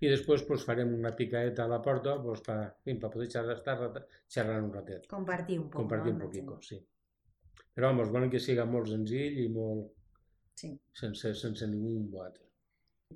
I 0.00 0.08
després 0.10 0.42
pues, 0.48 0.64
farem 0.66 0.94
una 0.96 1.12
picaeta 1.16 1.64
a 1.64 1.70
la 1.70 1.80
porta 1.84 2.16
pues, 2.22 2.40
per, 2.46 2.58
per 2.86 3.10
poder 3.10 3.28
xerrar, 3.34 3.58
estar 3.58 4.06
xerrant 4.36 4.66
un 4.66 4.72
ratet. 4.74 5.06
Compartir 5.12 5.60
un 5.60 5.68
poc. 5.68 5.82
Compartir 5.82 6.14
no? 6.14 6.18
un 6.18 6.24
poquito, 6.24 6.58
sí. 6.64 6.80
Però, 7.74 7.90
vamos, 7.90 8.10
volen 8.14 8.32
que 8.32 8.40
siga 8.42 8.66
molt 8.70 8.90
senzill 8.90 9.38
i 9.44 9.48
molt... 9.52 9.92
Sí. 10.54 10.70
Sense, 10.94 11.34
sense 11.34 11.66
ningú 11.66 11.96
boat. 12.12 12.38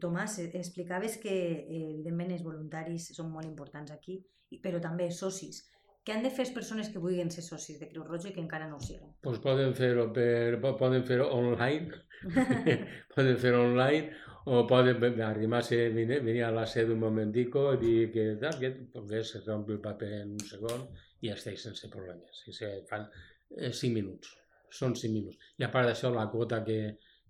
Tomàs, 0.02 0.38
eh, 0.42 0.50
explicaves 0.58 1.18
que, 1.22 1.34
eh, 1.34 1.82
evidentment, 1.94 2.32
els 2.36 2.44
voluntaris 2.46 3.10
són 3.16 3.32
molt 3.32 3.46
importants 3.46 3.90
aquí, 3.94 4.20
però 4.62 4.80
també 4.80 5.10
socis. 5.10 5.64
Què 6.04 6.14
han 6.14 6.22
de 6.24 6.30
fer 6.32 6.46
les 6.46 6.54
persones 6.56 6.88
que 6.88 7.00
vulguin 7.04 7.30
ser 7.30 7.42
socis 7.44 7.78
de 7.80 7.88
Creu 7.88 8.04
Roja 8.04 8.30
i 8.30 8.32
que 8.32 8.40
encara 8.40 8.68
no 8.68 8.78
ho 8.78 8.80
siguin? 8.80 9.10
Pues 9.26 9.42
poden 9.44 9.74
fer-ho 9.76 10.06
per, 10.16 10.56
poden 10.80 11.04
fer 11.04 11.20
online, 11.20 11.98
poden 13.14 13.36
fer 13.36 13.52
online, 13.58 14.14
o 14.48 14.66
poden 14.66 15.20
arribar 15.20 15.58
a 15.58 15.66
ser, 15.66 15.90
venir, 15.92 16.22
venir 16.24 16.44
a 16.44 16.50
la 16.50 16.64
sede 16.66 16.94
un 16.94 17.00
momentico 17.00 17.66
i 17.74 17.80
dir 17.82 18.10
que, 18.14 18.24
que 18.60 18.70
pues, 18.94 19.34
se 19.34 19.42
rompi 19.44 19.74
el 19.76 19.82
paper 19.84 20.12
en 20.22 20.30
un 20.38 20.40
segon 20.40 20.86
i 21.20 21.28
ja 21.28 21.36
estic 21.36 21.60
sense 21.60 21.90
problemes. 21.92 22.40
I 22.48 22.54
se 22.56 22.70
fan 22.88 23.04
eh, 23.10 23.68
5 23.68 23.92
minuts, 23.92 24.32
són 24.80 24.96
5 24.96 25.12
minuts. 25.12 25.50
I 25.60 25.68
a 25.68 25.70
part 25.74 25.90
d'això, 25.90 26.14
la 26.14 26.30
quota 26.32 26.62
que, 26.64 26.78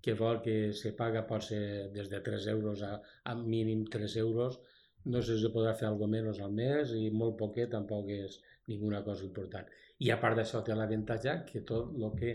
que 0.02 0.14
vol 0.14 0.40
que 0.42 0.72
se 0.72 0.92
paga 0.98 1.26
pot 1.26 1.44
ser 1.44 1.90
des 1.94 2.10
de 2.10 2.20
3 2.24 2.46
euros 2.54 2.82
a, 2.82 3.00
a 3.24 3.34
mínim 3.34 3.84
3 3.90 4.16
euros, 4.22 4.60
no 5.04 5.22
sé 5.22 5.38
si 5.38 5.50
podrà 5.54 5.74
fer 5.78 5.88
alguna 5.88 6.18
menys 6.18 6.40
al 6.44 6.54
mes 6.54 6.92
i 6.94 7.08
molt 7.10 7.38
poquet 7.40 7.70
tampoc 7.72 8.10
és 8.14 8.38
ninguna 8.68 9.02
cosa 9.04 9.24
important. 9.24 9.66
I 10.04 10.12
a 10.14 10.18
part 10.22 10.36
d'això 10.38 10.62
té 10.62 10.76
l'avantatge 10.76 11.34
que 11.48 11.64
tot 11.66 11.94
el 11.96 12.12
que 12.18 12.34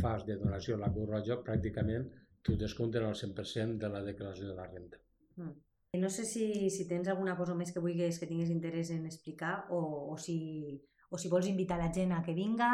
fas 0.00 0.24
de 0.24 0.38
donació 0.40 0.76
a 0.76 0.84
la 0.84 0.92
Cruz 0.92 1.10
Roja 1.10 1.40
pràcticament 1.44 2.08
tu 2.42 2.56
descompten 2.56 3.04
el 3.08 3.18
100% 3.18 3.78
de 3.82 3.90
la 3.92 4.02
declaració 4.06 4.48
de 4.48 4.56
la 4.56 4.66
renta. 4.70 4.98
Mm. 5.36 5.52
No 6.00 6.08
sé 6.08 6.24
si, 6.24 6.70
si 6.70 6.86
tens 6.88 7.08
alguna 7.12 7.36
cosa 7.36 7.54
més 7.54 7.72
que 7.72 7.80
vulguis 7.84 8.16
que 8.18 8.26
tinguis 8.26 8.50
interès 8.50 8.90
en 8.94 9.04
explicar 9.04 9.66
o, 9.70 9.80
o, 10.08 10.16
si, 10.16 10.80
o 11.10 11.20
si 11.20 11.28
vols 11.28 11.50
invitar 11.50 11.76
la 11.76 11.90
gent 11.92 12.14
a 12.16 12.22
que 12.24 12.32
vinga 12.32 12.70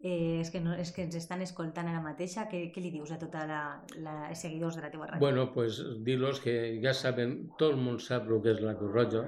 eh, 0.00 0.40
és, 0.40 0.50
que 0.50 0.60
no, 0.62 0.74
és 0.78 0.92
que 0.94 1.02
ens 1.06 1.16
estan 1.18 1.42
escoltant 1.42 1.88
ara 1.90 2.02
mateixa, 2.04 2.46
què, 2.50 2.68
què 2.74 2.82
li 2.82 2.92
dius 2.94 3.10
a 3.12 3.18
la, 3.20 3.62
la, 4.04 4.14
els 4.28 4.44
seguidors 4.44 4.76
de 4.76 4.84
la 4.84 4.92
teva 4.92 5.08
ràdio? 5.08 5.20
Bueno, 5.24 5.50
pues 5.52 5.82
dir-los 6.06 6.40
que 6.40 6.78
ja 6.84 6.94
saben, 6.94 7.50
tot 7.58 7.74
el 7.74 7.82
món 7.82 7.98
sap 7.98 8.30
el 8.30 8.42
que 8.44 8.54
és 8.54 8.62
la 8.62 8.76
Cruz 8.78 8.94
Roja, 8.94 9.24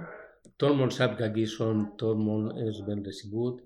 tot 0.56 0.70
el 0.70 0.78
món 0.78 0.94
sap 0.94 1.18
que 1.18 1.26
aquí 1.26 1.46
són, 1.46 1.90
tot 1.98 2.16
el 2.16 2.24
món 2.24 2.50
és 2.68 2.80
ben 2.86 3.04
recibut, 3.04 3.62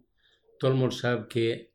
tot 0.58 0.70
el 0.70 0.80
món 0.80 0.92
sap 0.94 1.28
que 1.28 1.70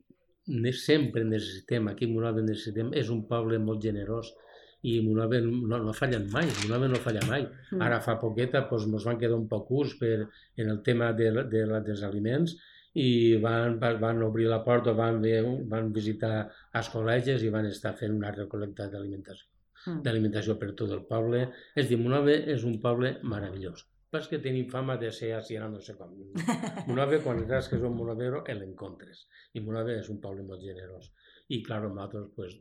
sempre 0.74 1.24
necessitem, 1.24 1.88
aquí 1.88 2.06
a 2.06 2.14
Monòver 2.14 2.42
necessitem, 2.44 2.94
és 2.98 3.10
un 3.14 3.26
poble 3.30 3.60
molt 3.62 3.84
generós, 3.84 4.34
i 4.82 4.96
Monòver 5.04 5.44
no, 5.44 5.78
no 5.84 5.94
fallen 5.94 6.30
mai, 6.32 6.48
Monòver 6.64 6.90
no 6.90 7.02
falla 7.04 7.22
mai. 7.28 7.46
Mm. 7.72 7.82
Ara 7.84 8.00
fa 8.02 8.16
poqueta 8.22 8.64
doncs, 8.70 8.88
ens 8.88 9.06
van 9.06 9.20
quedar 9.20 9.38
un 9.38 9.48
poc 9.52 9.68
curts 9.68 9.98
per, 10.00 10.30
en 10.58 10.70
el 10.72 10.82
tema 10.82 11.12
de, 11.14 11.30
de, 11.36 11.44
de, 11.52 11.82
dels 11.86 12.04
aliments 12.08 12.56
i 12.98 13.38
van, 13.44 13.78
van 13.80 14.24
obrir 14.26 14.48
la 14.50 14.64
porta, 14.66 14.96
van, 14.98 15.22
van 15.70 15.94
visitar 15.94 16.34
els 16.74 16.90
col·legis 16.94 17.46
i 17.46 17.54
van 17.54 17.70
estar 17.70 17.94
fent 18.00 18.16
una 18.16 18.34
recolecta 18.36 18.90
d'alimentació 18.90 19.48
mm. 19.86 20.02
d'alimentació 20.06 20.58
per 20.62 20.74
tot 20.80 20.92
el 20.96 21.06
poble. 21.12 21.46
És 21.76 21.90
dir, 21.92 22.00
Monove 22.02 22.36
és 22.56 22.66
un 22.68 22.80
poble 22.84 23.18
meravellós. 23.24 23.86
Pas 24.10 24.26
que 24.28 24.40
tenim 24.42 24.66
fama 24.72 24.96
de 24.98 25.12
ser 25.14 25.36
així, 25.38 25.60
no 25.62 25.82
sé 25.86 25.94
com. 26.00 26.16
Monove, 26.90 27.22
quan 27.26 27.44
saps 27.46 27.70
que 27.70 27.78
és 27.78 27.86
un 27.86 27.96
monovero, 27.98 28.42
l'encontres. 28.48 29.28
I 29.54 29.62
Monove 29.62 30.00
és 30.00 30.10
un 30.10 30.18
poble 30.24 30.46
molt 30.48 30.66
generós. 30.66 31.12
I, 31.50 31.62
clar, 31.66 31.84
nosaltres, 31.86 32.26
pues, 32.36 32.58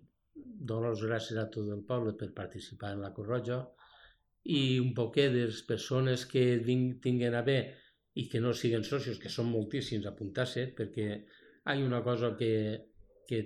dono 0.70 0.92
les 0.92 1.02
gràcies 1.02 1.40
a 1.40 1.48
tot 1.54 1.68
el 1.72 1.82
poble 1.88 2.14
per 2.20 2.30
participar 2.36 2.92
en 2.94 3.02
la 3.06 3.14
Corroja 3.16 3.62
i 4.44 4.78
un 4.80 4.92
poquet 4.94 5.32
de 5.34 5.46
les 5.48 5.62
persones 5.66 6.24
que 6.26 6.44
tinguin 6.64 7.34
a 7.34 7.42
bé 7.42 7.58
i 8.14 8.28
que 8.30 8.40
no 8.40 8.54
siguin 8.56 8.84
socios, 8.84 9.18
que 9.22 9.30
són 9.32 9.50
moltíssims, 9.52 10.06
apuntar-se, 10.08 10.68
perquè 10.78 11.08
hi 11.08 11.20
ha 11.64 11.76
una 11.84 12.02
cosa 12.02 12.34
que, 12.38 12.52
que 13.28 13.42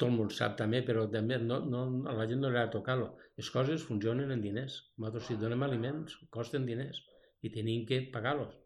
tot 0.00 0.08
el 0.08 0.16
món 0.16 0.30
sap 0.32 0.56
també, 0.58 0.80
però 0.86 1.04
també 1.12 1.38
no, 1.44 1.60
no, 1.72 1.82
a 2.08 2.16
la 2.16 2.26
gent 2.28 2.40
no 2.42 2.50
li 2.50 2.58
de 2.58 2.72
tocar-lo. 2.72 3.10
Les 3.40 3.50
coses 3.52 3.84
funcionen 3.88 4.32
en 4.34 4.42
diners. 4.44 4.78
Nosaltres 4.96 5.28
si 5.28 5.36
donem 5.42 5.64
aliments 5.66 6.16
costen 6.36 6.66
diners 6.68 7.02
i 7.44 7.52
tenim 7.52 7.86
que 7.88 8.00
pagar-los. 8.14 8.56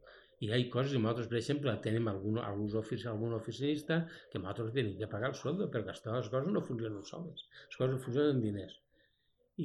I 0.42 0.48
hi 0.48 0.52
ha 0.54 0.61
coses, 0.70 0.94
i 0.94 1.00
nosaltres, 1.00 1.28
per 1.30 1.38
exemple, 1.40 1.74
tenim 1.83 2.09
algun, 2.11 2.38
algun, 2.42 2.70
ofici, 2.80 3.07
algun 3.11 3.35
oficinista 3.37 4.00
que 4.33 4.40
nosaltres 4.40 4.74
tenim 4.78 4.96
que 5.00 5.11
pagar 5.11 5.30
el 5.33 5.37
sueldo 5.40 5.68
per 5.74 5.85
gastar 5.88 6.16
les 6.16 6.30
coses 6.33 6.54
no 6.54 6.62
funcionen 6.70 7.04
soles. 7.11 7.46
Les 7.68 7.78
coses 7.83 8.02
funcionen 8.07 8.37
en 8.37 8.42
diners. 8.48 8.78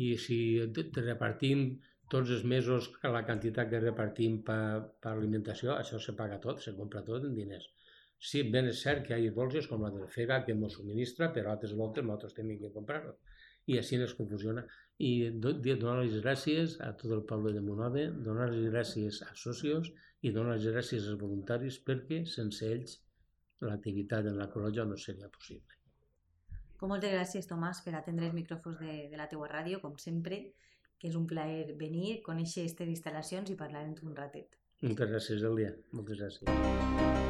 I 0.06 0.12
si 0.22 0.40
repartim 1.02 1.66
tots 2.14 2.32
els 2.36 2.44
mesos 2.52 2.90
la 3.16 3.22
quantitat 3.28 3.70
que 3.72 3.82
repartim 3.84 4.40
per, 4.46 4.62
per 5.04 5.14
alimentació, 5.14 5.76
això 5.76 6.00
se 6.02 6.16
paga 6.18 6.40
tot, 6.46 6.62
se 6.66 6.74
compra 6.78 7.04
tot 7.06 7.28
en 7.28 7.36
diners. 7.38 7.70
Sí, 8.30 8.44
ben 8.54 8.68
és 8.68 8.82
cert 8.84 9.06
que 9.08 9.18
hi 9.18 9.30
ha 9.30 9.36
bolses 9.36 9.68
com 9.72 9.86
la 9.86 9.92
del 9.96 10.10
FEGA 10.16 10.42
que 10.46 10.56
ens 10.56 10.76
subministra, 10.76 11.30
però 11.36 11.54
altres 11.54 11.76
voltes 11.82 12.04
nosaltres 12.04 12.36
tenim 12.40 12.60
que 12.60 12.74
comprar-ho. 12.74 13.16
I 13.72 13.78
així 13.80 14.00
es 14.04 14.16
confusiona. 14.18 14.66
I 15.00 15.12
donar 15.40 16.00
les 16.02 16.18
gràcies 16.24 16.76
a 16.84 16.92
tot 17.00 17.14
el 17.16 17.24
poble 17.30 17.54
de 17.56 17.62
Monove, 17.64 18.08
donar 18.28 18.50
les 18.52 18.66
gràcies 18.74 19.22
als 19.28 19.46
socios 19.48 19.92
i 20.22 20.34
donar 20.36 20.58
les 20.58 20.68
gràcies 20.68 21.08
als 21.08 21.22
voluntaris 21.22 21.80
perquè 21.86 22.26
sense 22.28 22.66
ells 22.68 22.98
l'activitat 23.64 24.28
en 24.28 24.40
la 24.40 24.50
Corolla 24.52 24.88
no 24.90 24.98
seria 24.98 25.30
possible. 25.32 25.78
Com 26.80 26.92
moltes 26.92 27.12
gràcies, 27.12 27.48
Tomàs, 27.48 27.84
per 27.86 27.94
atendre 27.96 28.28
els 28.28 28.36
micròfons 28.36 28.80
de, 28.80 28.98
de 29.12 29.18
la 29.20 29.28
teua 29.32 29.48
ràdio, 29.52 29.80
com 29.84 29.96
sempre 30.00 30.42
que 31.00 31.10
és 31.12 31.18
un 31.20 31.26
plaer 31.28 31.76
venir, 31.80 32.20
conèixer 32.26 32.66
aquestes 32.66 32.92
instal·lacions 32.96 33.50
i 33.50 33.58
parlar 33.64 33.86
amb 33.88 33.98
tu 34.00 34.08
un 34.10 34.16
ratet. 34.20 34.60
Moltes 34.84 35.12
gràcies, 35.16 35.44
Elia. 35.54 35.74
Moltes 35.96 36.24
gràcies. 36.24 37.29